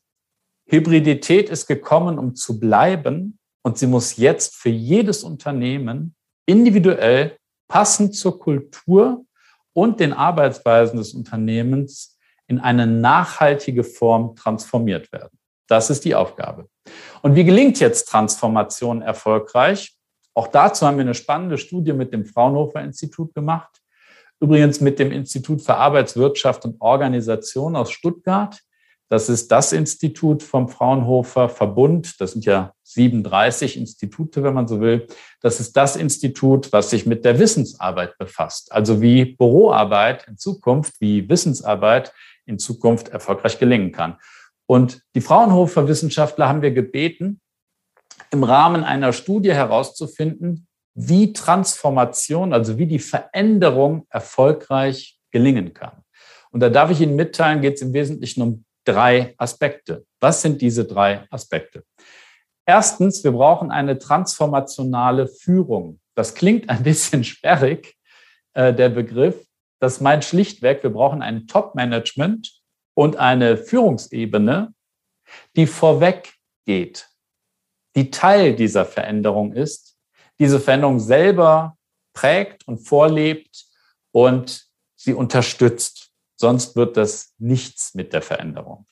Hybridität 0.68 1.50
ist 1.50 1.68
gekommen, 1.68 2.18
um 2.18 2.36
zu 2.36 2.60
bleiben 2.60 3.38
und 3.64 3.78
sie 3.78 3.88
muss 3.88 4.18
jetzt 4.18 4.56
für 4.56 4.70
jedes 4.70 5.24
Unternehmen 5.24 6.16
individuell 6.46 7.38
passend 7.68 8.16
zur 8.16 8.40
Kultur 8.40 9.26
und 9.74 10.00
den 10.00 10.14
Arbeitsweisen 10.14 10.98
des 10.98 11.14
Unternehmens 11.14 12.18
in 12.48 12.60
eine 12.60 12.88
nachhaltige 12.88 13.84
Form 13.84 14.36
transformiert 14.36 15.12
werden. 15.12 15.35
Das 15.68 15.90
ist 15.90 16.06
die 16.06 16.16
Aufgabe. 16.16 16.68
Und 17.22 17.36
wie 17.36 17.44
gelingt 17.44 17.80
jetzt 17.80 18.10
Transformation 18.10 19.02
erfolgreich? 19.02 19.96
Auch 20.34 20.48
dazu 20.48 20.86
haben 20.86 20.98
wir 20.98 21.04
eine 21.04 21.14
spannende 21.14 21.58
Studie 21.58 21.94
mit 21.94 22.14
dem 22.14 22.26
Fraunhofer 22.26 22.82
Institut 22.82 23.34
gemacht. 23.34 23.82
Übrigens 24.40 24.82
mit 24.82 25.00
dem 25.00 25.12
Institut 25.12 25.62
für 25.62 25.76
Arbeitswirtschaft 25.76 26.66
und 26.66 26.80
Organisation 26.82 27.76
aus 27.76 27.92
Stuttgart. 27.92 28.60
Das 29.08 29.30
ist 29.30 29.52
das 29.52 29.72
Institut 29.72 30.44
vom 30.44 30.68
Fraunhofer 30.68 31.48
Verbund. 31.48 32.20
Das 32.20 32.32
sind 32.32 32.44
ja 32.44 32.74
37 32.84 33.78
Institute, 33.78 34.44
wenn 34.44 34.56
man 34.56 34.68
so 34.68 34.82
will. 34.82 35.08
Das 35.42 35.60
ist 35.60 35.78
das 35.78 35.96
Institut, 35.96 36.74
was 36.74 36.90
sich 36.90 37.06
mit 37.06 37.24
der 37.24 37.40
Wissensarbeit 37.40 38.18
befasst. 38.18 38.72
Also 38.72 39.02
wie 39.02 39.26
Büroarbeit 39.26 40.28
in 40.28 40.38
Zukunft, 40.38 41.00
wie 41.00 41.30
Wissensarbeit 41.30 42.14
in 42.46 42.58
Zukunft 42.58 43.10
erfolgreich 43.10 43.60
gelingen 43.60 43.92
kann. 43.92 44.18
Und 44.68 45.02
die 45.16 45.22
Fraunhofer 45.22 45.88
Wissenschaftler 45.88 46.48
haben 46.48 46.62
wir 46.62 46.72
gebeten, 46.72 47.40
im 48.32 48.44
Rahmen 48.44 48.84
einer 48.84 49.14
Studie 49.14 49.54
herauszufinden, 49.54 50.68
wie 50.96 51.34
Transformation, 51.34 52.54
also 52.54 52.78
wie 52.78 52.88
die 52.88 53.00
Veränderung 53.00 54.08
erfolgreich 54.10 55.20
gelingen 55.32 55.74
kann. 55.74 56.04
Und 56.52 56.62
da 56.62 56.70
darf 56.70 56.90
ich 56.90 57.02
Ihnen 57.02 57.16
mitteilen, 57.16 57.62
geht 57.62 57.76
es 57.76 57.82
im 57.82 57.94
Wesentlichen 57.94 58.42
um 58.42 58.66
drei 58.86 59.36
Aspekte. 59.38 60.06
Was 60.22 60.42
sind 60.42 60.62
diese 60.62 60.86
drei 60.86 61.28
Aspekte? 61.30 61.84
Erstens, 62.66 63.24
wir 63.24 63.32
brauchen 63.32 63.72
eine 63.72 64.00
transformationale 64.00 65.28
Führung. 65.28 66.00
Das 66.16 66.34
klingt 66.34 66.70
ein 66.70 66.84
bisschen 66.84 67.24
sperrig, 67.24 67.96
äh, 68.54 68.74
der 68.74 68.90
Begriff. 68.90 69.46
Das 69.80 70.00
meint 70.00 70.24
schlichtweg, 70.24 70.82
wir 70.82 70.90
brauchen 70.92 71.22
ein 71.22 71.48
Top-Management, 71.48 72.62
und 72.96 73.18
eine 73.18 73.58
Führungsebene, 73.58 74.74
die 75.56 75.68
vorweg 75.68 76.34
geht, 76.66 77.10
die 77.96 78.10
Teil 78.10 78.56
dieser 78.56 78.86
Veränderung 78.86 79.54
ist, 79.54 79.98
diese 80.40 80.60
Veränderung 80.60 81.00
selber 81.00 81.78
prägt 82.14 82.68
und 82.68 82.80
vorlebt 82.80 83.66
und 84.12 84.66
sie 84.96 85.14
unterstützt. 85.14 86.12
Sonst 86.38 86.76
wird 86.76 86.98
das 86.98 87.34
nichts 87.38 87.94
mit 87.94 88.12
der 88.12 88.22
Veränderung. 88.22 88.86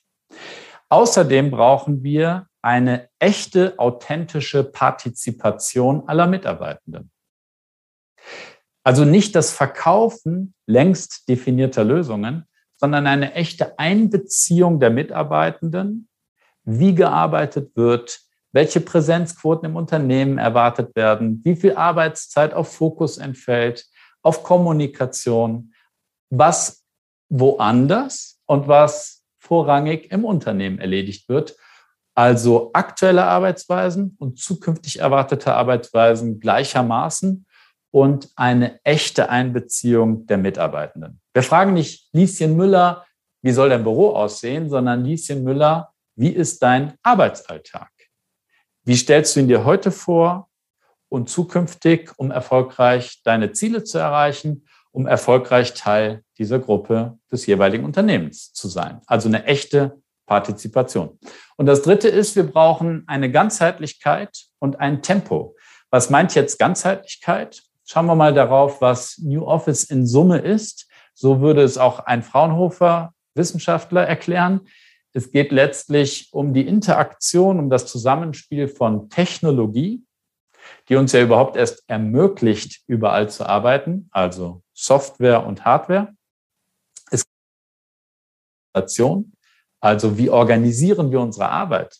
Außerdem 0.89 1.51
brauchen 1.51 2.03
wir 2.03 2.47
eine 2.61 3.09
echte, 3.19 3.77
authentische 3.77 4.63
Partizipation 4.63 6.07
aller 6.07 6.27
Mitarbeitenden. 6.27 7.11
Also 8.85 9.03
nicht 9.05 9.35
das 9.35 9.51
Verkaufen 9.51 10.53
längst 10.65 11.27
definierter 11.27 11.83
Lösungen, 11.83 12.47
sondern 12.83 13.07
eine 13.07 13.33
echte 13.33 13.79
Einbeziehung 13.79 14.81
der 14.81 14.89
Mitarbeitenden, 14.89 16.09
wie 16.65 16.93
gearbeitet 16.93 17.77
wird, 17.77 18.19
welche 18.51 18.81
Präsenzquoten 18.81 19.69
im 19.69 19.77
Unternehmen 19.77 20.37
erwartet 20.37 20.93
werden, 20.93 21.39
wie 21.45 21.55
viel 21.55 21.77
Arbeitszeit 21.77 22.53
auf 22.53 22.75
Fokus 22.75 23.19
entfällt, 23.19 23.85
auf 24.21 24.43
Kommunikation, 24.43 25.73
was 26.29 26.83
woanders 27.29 28.41
und 28.47 28.67
was 28.67 29.23
vorrangig 29.39 30.11
im 30.11 30.25
Unternehmen 30.25 30.79
erledigt 30.79 31.29
wird. 31.29 31.55
Also 32.15 32.71
aktuelle 32.73 33.23
Arbeitsweisen 33.23 34.17
und 34.19 34.39
zukünftig 34.39 34.99
erwartete 34.99 35.53
Arbeitsweisen 35.53 36.41
gleichermaßen 36.41 37.45
und 37.93 38.31
eine 38.35 38.83
echte 38.83 39.29
Einbeziehung 39.29 40.25
der 40.25 40.39
Mitarbeitenden. 40.39 41.21
Wir 41.31 41.43
fragen 41.43 41.73
nicht 41.73 42.09
Lieschen 42.11 42.55
Müller, 42.55 43.05
wie 43.43 43.51
soll 43.51 43.69
dein 43.69 43.83
Büro 43.83 44.15
aussehen, 44.15 44.67
sondern 44.67 45.05
Lieschen 45.05 45.43
Müller, 45.43 45.93
wie 46.15 46.29
ist 46.29 46.63
dein 46.63 46.95
Arbeitsalltag? 47.03 47.91
Wie 48.83 48.95
stellst 48.95 49.35
du 49.35 49.41
ihn 49.41 49.47
dir 49.47 49.63
heute 49.63 49.91
vor 49.91 50.49
und 51.07 51.29
zukünftig, 51.29 52.09
um 52.17 52.31
erfolgreich 52.31 53.21
deine 53.23 53.51
Ziele 53.51 53.83
zu 53.83 53.99
erreichen, 53.99 54.65
um 54.91 55.05
erfolgreich 55.05 55.75
Teil 55.75 56.23
dieser 56.39 56.57
Gruppe 56.57 57.19
des 57.31 57.45
jeweiligen 57.45 57.85
Unternehmens 57.85 58.53
zu 58.53 58.69
sein? 58.69 59.01
Also 59.05 59.27
eine 59.29 59.45
echte 59.45 60.01
Partizipation. 60.25 61.19
Und 61.57 61.67
das 61.67 61.83
Dritte 61.83 62.07
ist, 62.07 62.35
wir 62.35 62.49
brauchen 62.51 63.03
eine 63.05 63.29
Ganzheitlichkeit 63.29 64.45
und 64.57 64.79
ein 64.79 65.03
Tempo. 65.03 65.55
Was 65.91 66.09
meint 66.09 66.33
jetzt 66.33 66.57
Ganzheitlichkeit? 66.57 67.61
Schauen 67.85 68.05
wir 68.05 68.15
mal 68.15 68.33
darauf, 68.33 68.81
was 68.81 69.17
New 69.17 69.43
Office 69.45 69.83
in 69.83 70.07
Summe 70.07 70.39
ist. 70.39 70.87
So 71.13 71.41
würde 71.41 71.61
es 71.63 71.77
auch 71.77 71.99
ein 71.99 72.23
Fraunhofer 72.23 73.13
Wissenschaftler 73.35 74.05
erklären. 74.05 74.61
Es 75.11 75.31
geht 75.31 75.51
letztlich 75.51 76.29
um 76.31 76.53
die 76.53 76.65
Interaktion, 76.67 77.59
um 77.59 77.69
das 77.69 77.85
Zusammenspiel 77.85 78.67
von 78.67 79.09
Technologie, 79.09 80.03
die 80.89 80.95
uns 80.95 81.11
ja 81.11 81.21
überhaupt 81.21 81.55
erst 81.55 81.83
ermöglicht, 81.87 82.81
überall 82.87 83.29
zu 83.29 83.45
arbeiten, 83.45 84.09
also 84.11 84.63
Software 84.73 85.45
und 85.45 85.65
Hardware. 85.65 86.15
Es 87.11 87.23
also 89.79 90.17
wie 90.17 90.29
organisieren 90.29 91.11
wir 91.11 91.19
unsere 91.19 91.49
Arbeit? 91.49 91.99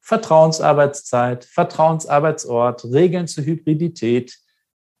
Vertrauensarbeitszeit, 0.00 1.44
Vertrauensarbeitsort, 1.44 2.84
Regeln 2.86 3.28
zur 3.28 3.44
Hybridität, 3.44 4.38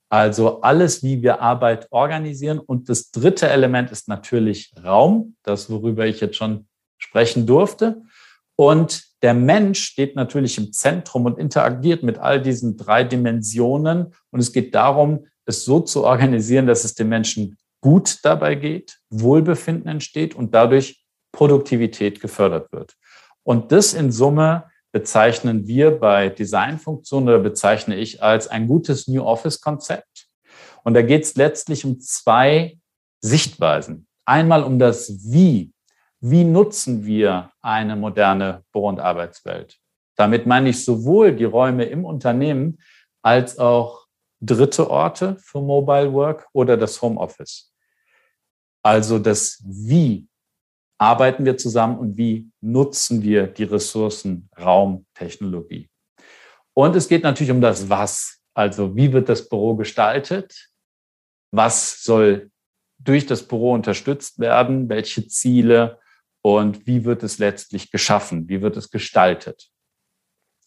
also 0.08 0.62
alles, 0.62 1.02
wie 1.02 1.22
wir 1.22 1.40
Arbeit 1.40 1.88
organisieren. 1.90 2.58
Und 2.58 2.88
das 2.88 3.10
dritte 3.10 3.48
Element 3.48 3.90
ist 3.90 4.08
natürlich 4.08 4.72
Raum, 4.82 5.36
das, 5.42 5.70
worüber 5.70 6.06
ich 6.06 6.20
jetzt 6.20 6.36
schon 6.36 6.66
sprechen 6.98 7.46
durfte. 7.46 8.02
Und 8.56 9.04
der 9.22 9.34
Mensch 9.34 9.80
steht 9.80 10.16
natürlich 10.16 10.58
im 10.58 10.72
Zentrum 10.72 11.26
und 11.26 11.38
interagiert 11.38 12.02
mit 12.02 12.18
all 12.18 12.40
diesen 12.40 12.76
drei 12.76 13.04
Dimensionen. 13.04 14.14
Und 14.30 14.40
es 14.40 14.52
geht 14.52 14.74
darum, 14.74 15.26
es 15.44 15.64
so 15.64 15.80
zu 15.80 16.04
organisieren, 16.04 16.66
dass 16.66 16.84
es 16.84 16.94
dem 16.94 17.08
Menschen 17.08 17.56
gut 17.80 18.18
dabei 18.22 18.54
geht, 18.54 18.98
Wohlbefinden 19.10 19.88
entsteht 19.88 20.34
und 20.34 20.54
dadurch 20.54 21.04
Produktivität 21.32 22.20
gefördert 22.20 22.72
wird. 22.72 22.94
Und 23.44 23.72
das 23.72 23.94
in 23.94 24.10
Summe 24.10 24.64
bezeichnen 24.92 25.66
wir 25.66 25.98
bei 25.98 26.28
Designfunktionen 26.28 27.28
oder 27.28 27.38
bezeichne 27.38 27.96
ich 27.96 28.22
als 28.22 28.48
ein 28.48 28.66
gutes 28.66 29.08
New 29.08 29.22
Office-Konzept. 29.22 30.28
Und 30.84 30.94
da 30.94 31.02
geht 31.02 31.24
es 31.24 31.34
letztlich 31.36 31.84
um 31.84 32.00
zwei 32.00 32.78
Sichtweisen. 33.20 34.06
Einmal 34.24 34.62
um 34.62 34.78
das 34.78 35.10
Wie. 35.30 35.72
Wie 36.20 36.44
nutzen 36.44 37.04
wir 37.04 37.50
eine 37.60 37.96
moderne 37.96 38.64
Büro- 38.72 38.88
und 38.88 39.00
Arbeitswelt? 39.00 39.78
Damit 40.16 40.46
meine 40.46 40.70
ich 40.70 40.84
sowohl 40.84 41.34
die 41.34 41.44
Räume 41.44 41.84
im 41.84 42.04
Unternehmen 42.04 42.78
als 43.22 43.58
auch 43.58 44.06
dritte 44.40 44.90
Orte 44.90 45.36
für 45.40 45.60
Mobile 45.60 46.12
Work 46.12 46.48
oder 46.52 46.76
das 46.76 47.00
Homeoffice. 47.00 47.72
Also 48.82 49.18
das 49.18 49.62
Wie 49.64 50.27
arbeiten 50.98 51.44
wir 51.44 51.56
zusammen 51.56 51.98
und 51.98 52.16
wie 52.16 52.50
nutzen 52.60 53.22
wir 53.22 53.46
die 53.46 53.64
Ressourcen 53.64 54.50
Raum, 54.58 55.06
Technologie. 55.14 55.88
Und 56.74 56.94
es 56.96 57.08
geht 57.08 57.22
natürlich 57.22 57.52
um 57.52 57.60
das 57.60 57.88
Was. 57.88 58.40
Also 58.54 58.94
wie 58.96 59.12
wird 59.12 59.28
das 59.28 59.48
Büro 59.48 59.76
gestaltet? 59.76 60.68
Was 61.52 62.02
soll 62.02 62.50
durch 62.98 63.26
das 63.26 63.46
Büro 63.46 63.72
unterstützt 63.72 64.38
werden? 64.38 64.88
Welche 64.88 65.26
Ziele? 65.28 66.00
Und 66.42 66.86
wie 66.86 67.04
wird 67.04 67.22
es 67.22 67.38
letztlich 67.38 67.90
geschaffen? 67.90 68.48
Wie 68.48 68.62
wird 68.62 68.76
es 68.76 68.90
gestaltet? 68.90 69.70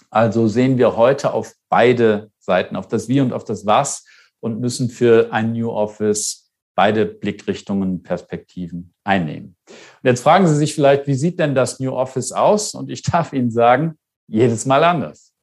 Also 0.10 0.48
sehen 0.48 0.78
wir 0.78 0.98
heute 0.98 1.34
auf 1.34 1.54
beide 1.70 2.32
Seiten, 2.40 2.76
auf 2.76 2.88
das 2.88 3.08
Wie 3.08 3.22
und 3.22 3.34
auf 3.34 3.46
das 3.46 3.66
Was 3.66 4.06
und 4.42 4.60
müssen 4.60 4.90
für 4.90 5.32
ein 5.32 5.54
New 5.54 5.70
Office 5.70 6.51
beide 6.76 7.06
Blickrichtungen, 7.06 8.04
Perspektiven 8.04 8.94
einnehmen. 9.04 9.56
Und 9.68 10.08
jetzt 10.08 10.22
fragen 10.22 10.48
Sie 10.48 10.56
sich 10.56 10.74
vielleicht, 10.74 11.08
wie 11.08 11.16
sieht 11.16 11.40
denn 11.40 11.56
das 11.56 11.80
New 11.80 11.92
Office 11.92 12.32
aus? 12.32 12.74
Und 12.74 12.90
ich 12.90 13.02
darf 13.12 13.34
Ihnen 13.34 13.52
sagen, 13.52 13.98
jedes 14.28 14.66
Mal 14.66 14.84
anders. 14.84 15.34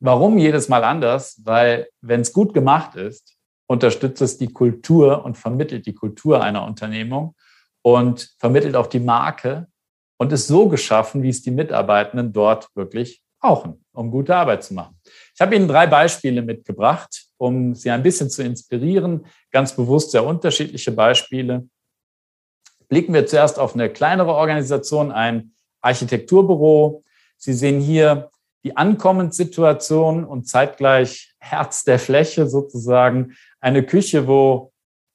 Warum 0.00 0.38
jedes 0.38 0.68
Mal 0.68 0.84
anders? 0.84 1.40
Weil 1.44 1.88
wenn 2.00 2.20
es 2.20 2.32
gut 2.32 2.54
gemacht 2.54 2.94
ist, 2.96 3.36
unterstützt 3.66 4.22
es 4.22 4.38
die 4.38 4.52
Kultur 4.52 5.24
und 5.24 5.36
vermittelt 5.36 5.86
die 5.86 5.94
Kultur 5.94 6.42
einer 6.42 6.64
Unternehmung 6.64 7.34
und 7.82 8.34
vermittelt 8.38 8.76
auch 8.76 8.86
die 8.86 9.00
Marke 9.00 9.68
und 10.18 10.32
ist 10.32 10.46
so 10.46 10.68
geschaffen, 10.68 11.22
wie 11.22 11.28
es 11.28 11.42
die 11.42 11.50
Mitarbeitenden 11.50 12.32
dort 12.32 12.68
wirklich 12.74 13.22
brauchen, 13.40 13.84
um 13.92 14.10
gute 14.10 14.34
Arbeit 14.34 14.64
zu 14.64 14.74
machen. 14.74 14.98
Ich 15.38 15.40
habe 15.40 15.54
Ihnen 15.54 15.68
drei 15.68 15.86
Beispiele 15.86 16.42
mitgebracht, 16.42 17.26
um 17.36 17.72
Sie 17.72 17.92
ein 17.92 18.02
bisschen 18.02 18.28
zu 18.28 18.42
inspirieren. 18.42 19.24
Ganz 19.52 19.72
bewusst 19.76 20.10
sehr 20.10 20.26
unterschiedliche 20.26 20.90
Beispiele. 20.90 21.68
Blicken 22.88 23.14
wir 23.14 23.24
zuerst 23.24 23.56
auf 23.56 23.74
eine 23.74 23.88
kleinere 23.88 24.34
Organisation, 24.34 25.12
ein 25.12 25.52
Architekturbüro. 25.80 27.04
Sie 27.36 27.52
sehen 27.52 27.78
hier 27.80 28.32
die 28.64 28.76
Ankommenssituation 28.76 30.24
und 30.24 30.48
zeitgleich 30.48 31.36
Herz 31.38 31.84
der 31.84 32.00
Fläche 32.00 32.48
sozusagen. 32.48 33.36
Eine 33.60 33.84
Küche, 33.84 34.26
wo 34.26 34.72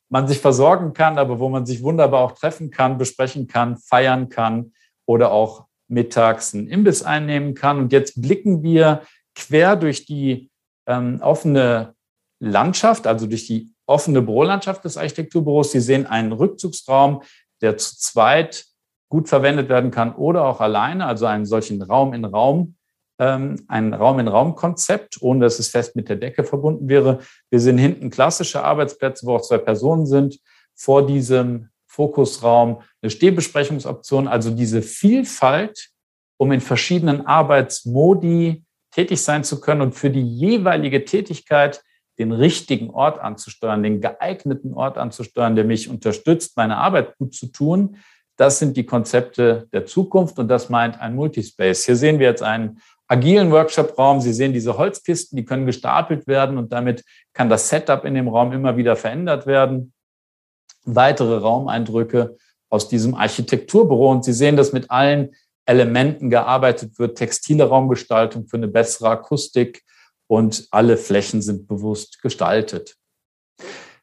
man 0.07 0.29
sich 0.29 0.39
versorgen 0.39 0.93
kann, 0.93 1.17
aber 1.17 1.39
wo 1.39 1.49
man 1.49 1.65
sich 1.65 1.83
wunderbar 1.83 2.21
auch 2.21 2.31
treffen 2.31 2.71
kann, 2.71 2.97
besprechen 2.97 3.47
kann, 3.47 3.75
feiern 3.75 4.29
kann 4.29 4.71
oder 5.05 5.33
auch 5.33 5.65
mittags 5.89 6.53
einen 6.53 6.69
Imbiss 6.69 7.03
einnehmen 7.03 7.55
kann. 7.55 7.77
Und 7.77 7.91
jetzt 7.91 8.21
blicken 8.21 8.63
wir 8.63 9.01
quer 9.36 9.76
durch 9.76 10.06
die 10.06 10.50
ähm, 10.88 11.19
offene 11.22 11.96
Landschaft, 12.39 13.08
also 13.08 13.28
durch 13.28 13.48
die 13.48 13.74
offene 13.86 14.22
Bürolandschaft 14.22 14.84
des 14.84 14.98
Architekturbüros. 14.98 15.72
Sie 15.72 15.80
sehen 15.80 16.06
einen 16.06 16.32
Rückzugsraum, 16.32 17.24
der 17.62 17.78
zu 17.78 17.98
zweit 17.98 18.65
gut 19.10 19.30
verwendet 19.30 19.69
werden 19.69 19.91
kann 19.91 20.15
oder 20.15 20.46
auch 20.46 20.60
alleine, 20.60 21.06
also 21.06 21.26
einen 21.26 21.46
solchen 21.46 21.82
Raum 21.82 22.13
in 22.13 22.26
Raum, 22.26 22.76
ähm, 23.19 23.63
ein 23.67 23.93
Raum-in-Raum-Konzept, 23.93 25.22
ohne 25.22 25.41
dass 25.41 25.60
es 25.60 25.67
fest 25.67 25.96
mit 25.96 26.10
der 26.10 26.15
Decke 26.15 26.43
verbunden 26.43 26.89
wäre. 26.89 27.19
Wir 27.50 27.60
sehen 27.60 27.78
hinten 27.78 28.10
klassische 28.10 28.63
Arbeitsplätze, 28.63 29.26
wo 29.26 29.36
auch 29.36 29.41
zwei 29.41 29.60
Personen 29.60 30.06
sind. 30.06 30.39
Vor 30.76 31.06
diesem 31.06 31.69
Fokusraum 31.86 32.82
eine 33.02 33.12
Stehbesprechungsoption, 33.12 34.28
also 34.28 34.50
diese 34.50 34.82
Vielfalt, 34.82 35.89
um 36.38 36.52
in 36.52 36.62
verschiedenen 36.62 37.26
Arbeitsmodi 37.26 38.62
tätig 38.93 39.21
sein 39.23 39.43
zu 39.43 39.60
können 39.60 39.82
und 39.82 39.93
für 39.93 40.10
die 40.10 40.21
jeweilige 40.21 41.06
Tätigkeit 41.06 41.84
den 42.19 42.32
richtigen 42.32 42.91
Ort 42.91 43.19
anzusteuern, 43.19 43.82
den 43.82 44.01
geeigneten 44.01 44.73
Ort 44.73 44.97
anzusteuern, 44.97 45.56
der 45.56 45.65
mich 45.65 45.89
unterstützt, 45.89 46.56
meine 46.58 46.77
Arbeit 46.77 47.17
gut 47.17 47.34
zu 47.34 47.47
tun. 47.47 47.97
Das 48.38 48.60
sind 48.60 48.77
die 48.77 48.86
Konzepte 48.86 49.67
der 49.73 49.86
Zukunft 49.86 50.38
und 50.38 50.47
das 50.47 50.69
meint 50.69 50.99
ein 50.99 51.15
Multispace. 51.15 51.86
Hier 51.86 51.95
sehen 51.95 52.19
wir 52.19 52.27
jetzt 52.27 52.43
einen 52.43 52.79
agilen 53.08 53.51
Workshop-Raum. 53.51 54.21
Sie 54.21 54.34
sehen 54.34 54.53
diese 54.53 54.77
Holzkisten, 54.77 55.36
die 55.36 55.45
können 55.45 55.65
gestapelt 55.65 56.27
werden 56.27 56.58
und 56.58 56.71
damit 56.71 57.03
kann 57.34 57.49
das 57.49 57.69
Setup 57.69 58.06
in 58.06 58.13
dem 58.13 58.27
Raum 58.27 58.51
immer 58.51 58.77
wieder 58.77 58.95
verändert 58.95 59.47
werden. 59.47 59.93
Weitere 60.86 61.38
Raumeindrücke 61.38 62.38
aus 62.69 62.89
diesem 62.89 63.15
Architekturbüro 63.15 64.12
und 64.12 64.25
Sie 64.25 64.34
sehen, 64.34 64.58
dass 64.58 64.73
mit 64.73 64.89
allen 64.89 65.36
Elementen 65.65 66.30
gearbeitet 66.30 66.99
wird, 66.99 67.17
textile 67.17 67.65
Raumgestaltung 67.65 68.47
für 68.47 68.58
eine 68.58 68.67
bessere 68.67 69.10
Akustik 69.10 69.84
und 70.28 70.67
alle 70.71 70.97
Flächen 70.97 71.41
sind 71.41 71.67
bewusst 71.67 72.21
gestaltet. 72.21 72.95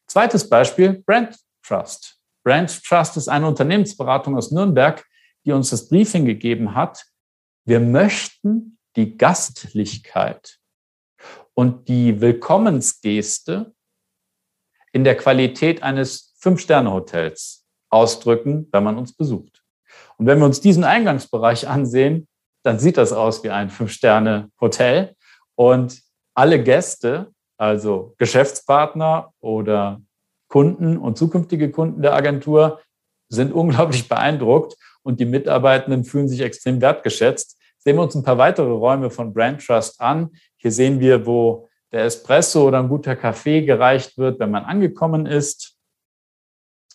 Zweites 0.07 0.49
Beispiel, 0.49 1.03
Brand 1.05 1.37
Trust. 1.63 2.19
Brand 2.45 2.83
Trust 2.85 3.17
ist 3.17 3.29
eine 3.29 3.47
Unternehmensberatung 3.47 4.37
aus 4.37 4.51
Nürnberg, 4.51 5.05
die 5.45 5.53
uns 5.53 5.71
das 5.71 5.89
Briefing 5.89 6.25
gegeben 6.25 6.75
hat. 6.75 7.05
Wir 7.65 7.81
möchten 7.81 8.79
die 8.97 9.17
Gastlichkeit 9.17 10.59
und 11.55 11.89
die 11.89 12.21
Willkommensgeste 12.21 13.75
in 14.93 15.05
der 15.05 15.17
Qualität 15.17 15.83
eines 15.83 16.35
Fünf-Sterne-Hotels 16.39 17.67
ausdrücken, 17.91 18.69
wenn 18.73 18.85
man 18.85 18.99
uns 18.99 19.15
besucht. 19.15 19.63
Und 20.21 20.27
wenn 20.27 20.39
wir 20.39 20.45
uns 20.45 20.61
diesen 20.61 20.85
Eingangsbereich 20.85 21.67
ansehen, 21.67 22.29
dann 22.63 22.79
sieht 22.79 22.99
das 22.99 23.11
aus 23.11 23.43
wie 23.43 23.49
ein 23.49 23.71
Fünf-Sterne-Hotel. 23.71 25.17
Und 25.55 26.03
alle 26.35 26.63
Gäste, 26.63 27.33
also 27.57 28.15
Geschäftspartner 28.19 29.33
oder 29.41 30.03
Kunden 30.49 30.99
und 30.99 31.17
zukünftige 31.17 31.71
Kunden 31.71 32.03
der 32.03 32.13
Agentur, 32.13 32.83
sind 33.31 33.51
unglaublich 33.55 34.11
beeindruckt 34.11 34.77
und 35.03 35.21
die 35.21 35.25
Mitarbeitenden 35.25 36.05
fühlen 36.05 36.29
sich 36.29 36.43
extrem 36.43 36.83
wertgeschätzt. 36.83 37.59
Sehen 37.79 37.97
wir 37.97 38.03
uns 38.03 38.15
ein 38.15 38.23
paar 38.23 38.37
weitere 38.37 38.73
Räume 38.73 39.09
von 39.09 39.33
Brand 39.33 39.65
Trust 39.65 40.03
an. 40.03 40.33
Hier 40.59 40.71
sehen 40.71 41.01
wir, 41.01 41.25
wo 41.25 41.67
der 41.93 42.05
Espresso 42.05 42.69
oder 42.69 42.81
ein 42.81 42.91
guter 42.91 43.17
Kaffee 43.17 43.63
gereicht 43.63 44.19
wird, 44.19 44.39
wenn 44.39 44.51
man 44.51 44.67
angekommen 44.67 45.25
ist. 45.25 45.79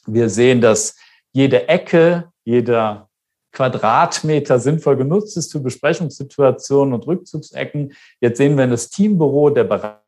Wir 0.05 0.29
sehen, 0.29 0.61
dass 0.61 0.95
jede 1.33 1.67
Ecke, 1.67 2.29
jeder 2.43 3.09
Quadratmeter 3.55 4.59
sinnvoll 4.59 4.97
genutzt 4.97 5.37
ist 5.37 5.51
für 5.51 5.59
Besprechungssituationen 5.59 6.93
und 6.93 7.07
Rückzugsecken. 7.07 7.93
Jetzt 8.19 8.37
sehen 8.37 8.57
wir 8.57 8.67
das 8.67 8.89
Teambüro 8.89 9.49
der 9.49 9.63
Berater. 9.63 10.03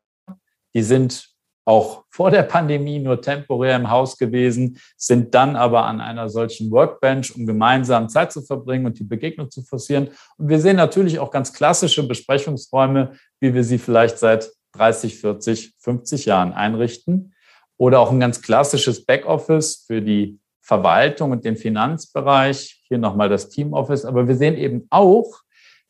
Die 0.74 0.82
sind 0.82 1.30
auch 1.64 2.04
vor 2.08 2.30
der 2.30 2.44
Pandemie 2.44 2.98
nur 2.98 3.20
temporär 3.20 3.76
im 3.76 3.90
Haus 3.90 4.16
gewesen, 4.16 4.78
sind 4.96 5.34
dann 5.34 5.54
aber 5.54 5.84
an 5.84 6.00
einer 6.00 6.30
solchen 6.30 6.70
Workbench, 6.70 7.36
um 7.36 7.46
gemeinsam 7.46 8.08
Zeit 8.08 8.32
zu 8.32 8.40
verbringen 8.40 8.86
und 8.86 8.98
die 8.98 9.04
Begegnung 9.04 9.50
zu 9.50 9.62
forcieren. 9.62 10.08
Und 10.38 10.48
wir 10.48 10.60
sehen 10.60 10.76
natürlich 10.76 11.18
auch 11.18 11.30
ganz 11.30 11.52
klassische 11.52 12.06
Besprechungsräume, 12.08 13.12
wie 13.40 13.52
wir 13.52 13.64
sie 13.64 13.78
vielleicht 13.78 14.18
seit 14.18 14.50
30, 14.72 15.20
40, 15.20 15.74
50 15.78 16.24
Jahren 16.24 16.52
einrichten. 16.52 17.34
Oder 17.76 18.00
auch 18.00 18.10
ein 18.10 18.20
ganz 18.20 18.40
klassisches 18.40 19.04
Backoffice 19.04 19.84
für 19.86 20.00
die 20.00 20.40
Verwaltung 20.68 21.30
und 21.30 21.46
den 21.46 21.56
Finanzbereich, 21.56 22.82
hier 22.86 22.98
nochmal 22.98 23.30
das 23.30 23.48
Teamoffice, 23.48 24.04
aber 24.04 24.28
wir 24.28 24.36
sehen 24.36 24.54
eben 24.54 24.86
auch 24.90 25.40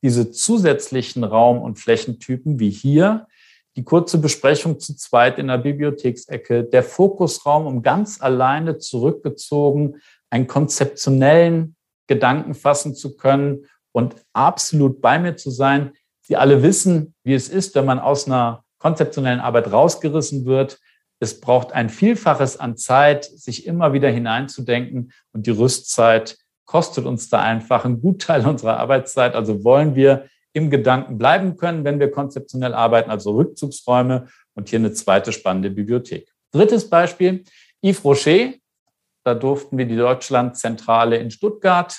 diese 0.02 0.30
zusätzlichen 0.30 1.24
Raum- 1.24 1.60
und 1.60 1.80
Flächentypen 1.80 2.60
wie 2.60 2.70
hier, 2.70 3.26
die 3.76 3.82
kurze 3.82 4.18
Besprechung 4.18 4.78
zu 4.78 4.94
zweit 4.94 5.40
in 5.40 5.48
der 5.48 5.58
Bibliotheksecke, 5.58 6.62
der 6.62 6.84
Fokusraum, 6.84 7.66
um 7.66 7.82
ganz 7.82 8.20
alleine 8.20 8.78
zurückgezogen 8.78 9.96
einen 10.30 10.46
konzeptionellen 10.46 11.74
Gedanken 12.06 12.54
fassen 12.54 12.94
zu 12.94 13.16
können 13.16 13.66
und 13.90 14.14
absolut 14.32 15.00
bei 15.00 15.18
mir 15.18 15.36
zu 15.36 15.50
sein. 15.50 15.92
Sie 16.20 16.36
alle 16.36 16.62
wissen, 16.62 17.14
wie 17.24 17.34
es 17.34 17.48
ist, 17.48 17.74
wenn 17.74 17.84
man 17.84 17.98
aus 17.98 18.28
einer 18.28 18.62
konzeptionellen 18.78 19.40
Arbeit 19.40 19.72
rausgerissen 19.72 20.44
wird, 20.46 20.78
es 21.20 21.40
braucht 21.40 21.72
ein 21.72 21.90
Vielfaches 21.90 22.58
an 22.58 22.76
Zeit, 22.76 23.24
sich 23.24 23.66
immer 23.66 23.92
wieder 23.92 24.08
hineinzudenken 24.10 25.12
und 25.32 25.46
die 25.46 25.50
Rüstzeit 25.50 26.38
kostet 26.64 27.06
uns 27.06 27.28
da 27.28 27.40
einfach 27.40 27.84
einen 27.84 28.00
Gutteil 28.00 28.46
unserer 28.46 28.78
Arbeitszeit. 28.78 29.34
Also 29.34 29.64
wollen 29.64 29.94
wir 29.94 30.26
im 30.52 30.70
Gedanken 30.70 31.18
bleiben 31.18 31.56
können, 31.56 31.84
wenn 31.84 32.00
wir 32.00 32.10
konzeptionell 32.10 32.74
arbeiten, 32.74 33.10
also 33.10 33.32
Rückzugsräume 33.32 34.28
und 34.54 34.68
hier 34.68 34.78
eine 34.78 34.92
zweite 34.92 35.32
spannende 35.32 35.70
Bibliothek. 35.70 36.28
Drittes 36.52 36.88
Beispiel, 36.88 37.44
Yves 37.82 38.04
Rocher. 38.04 38.52
Da 39.24 39.34
durften 39.34 39.76
wir 39.76 39.84
die 39.86 39.96
Deutschlandzentrale 39.96 41.16
in 41.18 41.30
Stuttgart 41.30 41.98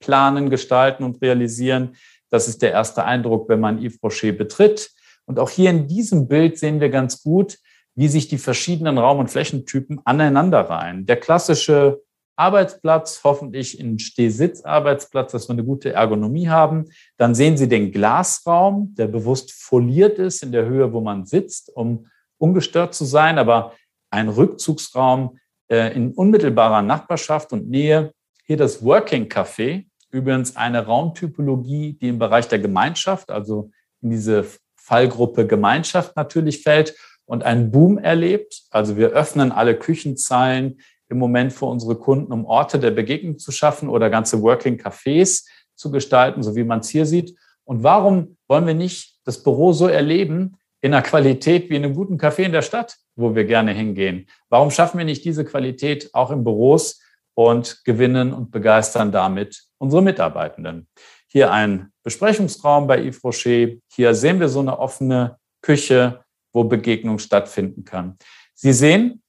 planen, 0.00 0.50
gestalten 0.50 1.04
und 1.04 1.20
realisieren. 1.20 1.96
Das 2.30 2.48
ist 2.48 2.62
der 2.62 2.72
erste 2.72 3.04
Eindruck, 3.04 3.48
wenn 3.48 3.60
man 3.60 3.78
Yves 3.78 4.02
Rocher 4.02 4.32
betritt. 4.32 4.90
Und 5.26 5.38
auch 5.38 5.50
hier 5.50 5.70
in 5.70 5.86
diesem 5.86 6.28
Bild 6.28 6.58
sehen 6.58 6.80
wir 6.80 6.88
ganz 6.88 7.22
gut, 7.22 7.58
wie 7.94 8.08
sich 8.08 8.28
die 8.28 8.38
verschiedenen 8.38 8.98
Raum- 8.98 9.18
und 9.18 9.30
Flächentypen 9.30 10.00
aneinanderreihen. 10.04 11.06
Der 11.06 11.16
klassische 11.16 12.00
Arbeitsplatz, 12.36 13.20
hoffentlich 13.24 13.78
ein 13.78 13.98
Stehsitzarbeitsplatz, 13.98 15.32
dass 15.32 15.48
wir 15.48 15.52
eine 15.52 15.64
gute 15.64 15.92
Ergonomie 15.92 16.48
haben. 16.48 16.86
Dann 17.18 17.34
sehen 17.34 17.56
Sie 17.56 17.68
den 17.68 17.92
Glasraum, 17.92 18.94
der 18.96 19.06
bewusst 19.06 19.52
foliert 19.52 20.18
ist 20.18 20.42
in 20.42 20.52
der 20.52 20.64
Höhe, 20.64 20.92
wo 20.92 21.00
man 21.00 21.26
sitzt, 21.26 21.70
um 21.74 22.06
ungestört 22.38 22.94
zu 22.94 23.04
sein, 23.04 23.38
aber 23.38 23.74
ein 24.10 24.28
Rückzugsraum 24.28 25.38
äh, 25.68 25.94
in 25.94 26.12
unmittelbarer 26.12 26.82
Nachbarschaft 26.82 27.52
und 27.52 27.68
Nähe. 27.68 28.12
Hier 28.44 28.56
das 28.56 28.82
Working 28.82 29.26
Café, 29.28 29.86
übrigens 30.10 30.56
eine 30.56 30.84
Raumtypologie, 30.84 31.92
die 31.94 32.08
im 32.08 32.18
Bereich 32.18 32.48
der 32.48 32.58
Gemeinschaft, 32.58 33.30
also 33.30 33.70
in 34.00 34.10
diese 34.10 34.44
Fallgruppe 34.76 35.46
Gemeinschaft 35.46 36.16
natürlich 36.16 36.62
fällt 36.62 36.94
und 37.32 37.44
einen 37.44 37.70
Boom 37.70 37.96
erlebt. 37.96 38.64
Also 38.70 38.98
wir 38.98 39.08
öffnen 39.12 39.52
alle 39.52 39.74
Küchenzeilen, 39.74 40.82
im 41.08 41.16
Moment 41.16 41.54
für 41.54 41.64
unsere 41.64 41.96
Kunden, 41.96 42.30
um 42.30 42.44
Orte 42.44 42.78
der 42.78 42.90
Begegnung 42.90 43.38
zu 43.38 43.52
schaffen 43.52 43.88
oder 43.88 44.10
ganze 44.10 44.42
Working 44.42 44.76
Cafés 44.78 45.46
zu 45.74 45.90
gestalten, 45.90 46.42
so 46.42 46.54
wie 46.56 46.64
man 46.64 46.80
es 46.80 46.90
hier 46.90 47.06
sieht. 47.06 47.34
Und 47.64 47.82
warum 47.82 48.36
wollen 48.48 48.66
wir 48.66 48.74
nicht 48.74 49.16
das 49.24 49.42
Büro 49.42 49.72
so 49.72 49.88
erleben 49.88 50.58
in 50.82 50.92
einer 50.92 51.02
Qualität 51.02 51.70
wie 51.70 51.76
in 51.76 51.86
einem 51.86 51.94
guten 51.94 52.18
Café 52.18 52.42
in 52.42 52.52
der 52.52 52.60
Stadt, 52.60 52.98
wo 53.16 53.34
wir 53.34 53.44
gerne 53.44 53.72
hingehen? 53.72 54.26
Warum 54.50 54.70
schaffen 54.70 54.98
wir 54.98 55.06
nicht 55.06 55.24
diese 55.24 55.46
Qualität 55.46 56.10
auch 56.12 56.30
in 56.30 56.44
Büros 56.44 57.00
und 57.32 57.82
gewinnen 57.86 58.34
und 58.34 58.50
begeistern 58.50 59.10
damit 59.10 59.64
unsere 59.78 60.02
Mitarbeitenden? 60.02 60.86
Hier 61.28 61.50
ein 61.50 61.92
Besprechungsraum 62.02 62.86
bei 62.86 63.02
Yves 63.02 63.24
Rocher. 63.24 63.68
Hier 63.90 64.14
sehen 64.14 64.38
wir 64.38 64.50
so 64.50 64.60
eine 64.60 64.78
offene 64.78 65.38
Küche, 65.62 66.21
wo 66.52 66.64
Begegnung 66.64 67.18
stattfinden 67.18 67.84
kann. 67.84 68.18
Sie 68.54 68.72
sehen, 68.72 69.22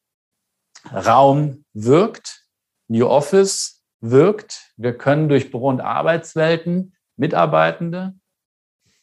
Raum 0.92 1.66
wirkt, 1.74 2.46
New 2.88 3.08
Office 3.08 3.84
wirkt. 4.02 4.74
Wir 4.78 4.98
können 4.98 5.30
durch 5.30 5.50
Büro- 5.52 5.70
und 5.70 5.82
Arbeitswelten 5.82 6.96
Mitarbeitende, 7.16 8.16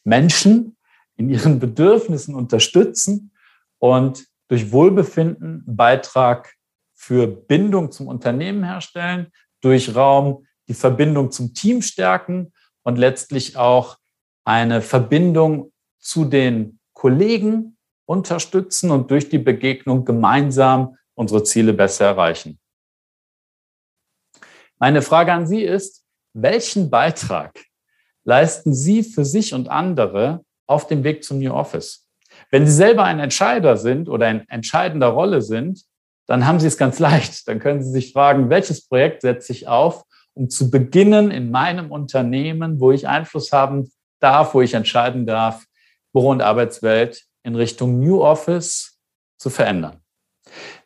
Menschen 0.05 0.77
in 1.17 1.29
ihren 1.29 1.59
Bedürfnissen 1.61 2.35
unterstützen 2.35 3.33
und 3.79 4.27
durch 4.49 4.73
Wohlbefinden 4.73 5.65
Beitrag 5.67 6.55
für 6.95 7.27
Bindung 7.27 7.93
zum 7.93 8.09
Unternehmen 8.09 8.65
herstellen, 8.65 9.33
durch 9.61 9.95
Raum 9.95 10.47
die 10.69 10.75
Verbindung 10.75 11.31
zum 11.31 11.55
Team 11.55 11.83
stärken 11.83 12.53
und 12.83 12.99
letztlich 12.99 13.57
auch 13.57 13.99
eine 14.45 14.83
Verbindung 14.83 15.73
zu 15.99 16.25
den 16.25 16.79
Kollegen 16.93 17.79
unterstützen 18.11 18.91
und 18.91 19.09
durch 19.13 19.29
die 19.29 19.39
Begegnung 19.39 20.05
gemeinsam 20.05 20.97
unsere 21.15 21.45
Ziele 21.45 21.73
besser 21.73 22.07
erreichen. 22.07 22.59
Meine 24.81 25.01
Frage 25.01 25.33
an 25.33 25.47
Sie 25.47 25.63
ist, 25.63 26.05
welchen 26.35 26.91
Beitrag 26.91 27.57
leisten 28.25 28.75
Sie 28.75 29.05
für 29.05 29.25
sich 29.25 29.55
und 29.55 29.69
andere 29.69 30.45
auf 30.67 30.89
dem 30.89 31.05
Weg 31.05 31.23
zum 31.23 31.39
New 31.39 31.53
Office? 31.53 32.09
Wenn 32.51 32.67
Sie 32.67 32.73
selber 32.73 33.05
ein 33.05 33.21
Entscheider 33.21 33.77
sind 33.77 34.09
oder 34.09 34.29
in 34.29 34.49
entscheidender 34.49 35.09
Rolle 35.09 35.41
sind, 35.41 35.85
dann 36.27 36.49
haben 36.49 36.59
Sie 36.59 36.67
es 36.67 36.77
ganz 36.77 36.99
leicht. 37.09 37.47
Dann 37.47 37.61
können 37.61 37.81
Sie 37.81 37.93
sich 37.93 38.13
fragen, 38.13 38.51
welches 38.51 38.89
Projekt 38.89 39.23
setze 39.23 39.53
ich 39.53 39.69
auf, 39.69 40.03
um 40.35 40.51
zu 40.51 40.69
beginnen 40.69 41.31
in 41.31 41.53
meinem 41.53 41.93
Unternehmen, 41.93 42.81
wo 42.81 42.91
ich 42.91 43.07
Einfluss 43.07 43.53
haben 43.53 43.93
darf, 44.19 44.53
wo 44.53 44.63
ich 44.63 44.75
entscheiden 44.75 45.27
darf, 45.27 45.65
Büro- 46.13 46.31
und 46.31 46.43
Arbeitswelt 46.43 47.30
in 47.43 47.55
Richtung 47.55 47.99
New 47.99 48.23
Office 48.23 48.99
zu 49.39 49.51
verändern. 49.51 50.01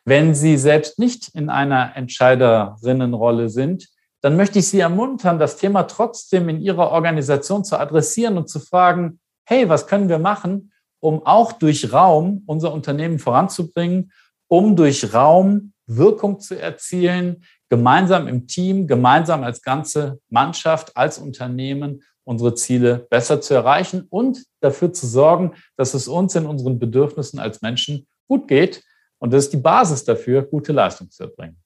Wenn 0.03 0.35
Sie 0.35 0.57
selbst 0.57 0.99
nicht 0.99 1.29
in 1.29 1.49
einer 1.49 1.95
Entscheiderinnenrolle 1.95 3.49
sind, 3.49 3.87
dann 4.21 4.37
möchte 4.37 4.59
ich 4.59 4.67
Sie 4.67 4.79
ermuntern, 4.79 5.39
das 5.39 5.57
Thema 5.57 5.83
trotzdem 5.83 6.49
in 6.49 6.61
Ihrer 6.61 6.91
Organisation 6.91 7.63
zu 7.63 7.79
adressieren 7.79 8.37
und 8.37 8.49
zu 8.49 8.59
fragen, 8.59 9.19
hey, 9.47 9.69
was 9.69 9.87
können 9.87 10.09
wir 10.09 10.19
machen, 10.19 10.71
um 10.99 11.25
auch 11.25 11.51
durch 11.51 11.93
Raum 11.93 12.43
unser 12.47 12.73
Unternehmen 12.73 13.19
voranzubringen, 13.19 14.11
um 14.47 14.75
durch 14.75 15.13
Raum 15.13 15.73
Wirkung 15.87 16.39
zu 16.39 16.59
erzielen, 16.59 17.43
gemeinsam 17.69 18.27
im 18.27 18.47
Team, 18.47 18.87
gemeinsam 18.87 19.43
als 19.43 19.61
ganze 19.61 20.19
Mannschaft, 20.29 20.95
als 20.97 21.17
Unternehmen 21.17 22.01
unsere 22.25 22.55
Ziele 22.55 23.07
besser 23.09 23.39
zu 23.39 23.53
erreichen 23.53 24.05
und 24.09 24.43
dafür 24.59 24.91
zu 24.91 25.07
sorgen, 25.07 25.53
dass 25.77 25.93
es 25.93 26.07
uns 26.07 26.35
in 26.35 26.45
unseren 26.45 26.79
Bedürfnissen 26.79 27.39
als 27.39 27.61
Menschen 27.61 28.07
gut 28.27 28.47
geht 28.47 28.83
und 29.19 29.33
das 29.33 29.45
ist 29.45 29.53
die 29.53 29.57
Basis 29.57 30.03
dafür, 30.03 30.43
gute 30.43 30.73
Leistung 30.73 31.09
zu 31.09 31.23
erbringen. 31.23 31.57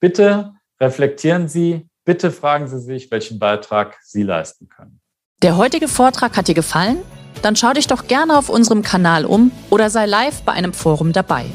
Bitte 0.00 0.52
reflektieren 0.80 1.48
Sie, 1.48 1.88
bitte 2.04 2.30
fragen 2.30 2.68
Sie 2.68 2.80
sich, 2.80 3.10
welchen 3.10 3.38
Beitrag 3.38 3.98
Sie 4.02 4.22
leisten 4.22 4.68
können. 4.68 5.00
Der 5.42 5.56
heutige 5.56 5.88
Vortrag 5.88 6.36
hat 6.36 6.48
dir 6.48 6.54
gefallen? 6.54 6.98
Dann 7.42 7.54
schau 7.54 7.72
dich 7.72 7.86
doch 7.86 8.08
gerne 8.08 8.36
auf 8.36 8.48
unserem 8.48 8.82
Kanal 8.82 9.24
um 9.24 9.52
oder 9.70 9.90
sei 9.90 10.06
live 10.06 10.42
bei 10.42 10.52
einem 10.52 10.72
Forum 10.72 11.12
dabei. 11.12 11.46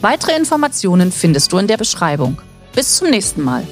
Weitere 0.00 0.36
Informationen 0.36 1.12
findest 1.12 1.52
du 1.52 1.58
in 1.58 1.68
der 1.68 1.76
Beschreibung. 1.76 2.40
Bis 2.74 2.96
zum 2.96 3.10
nächsten 3.10 3.42
Mal. 3.42 3.64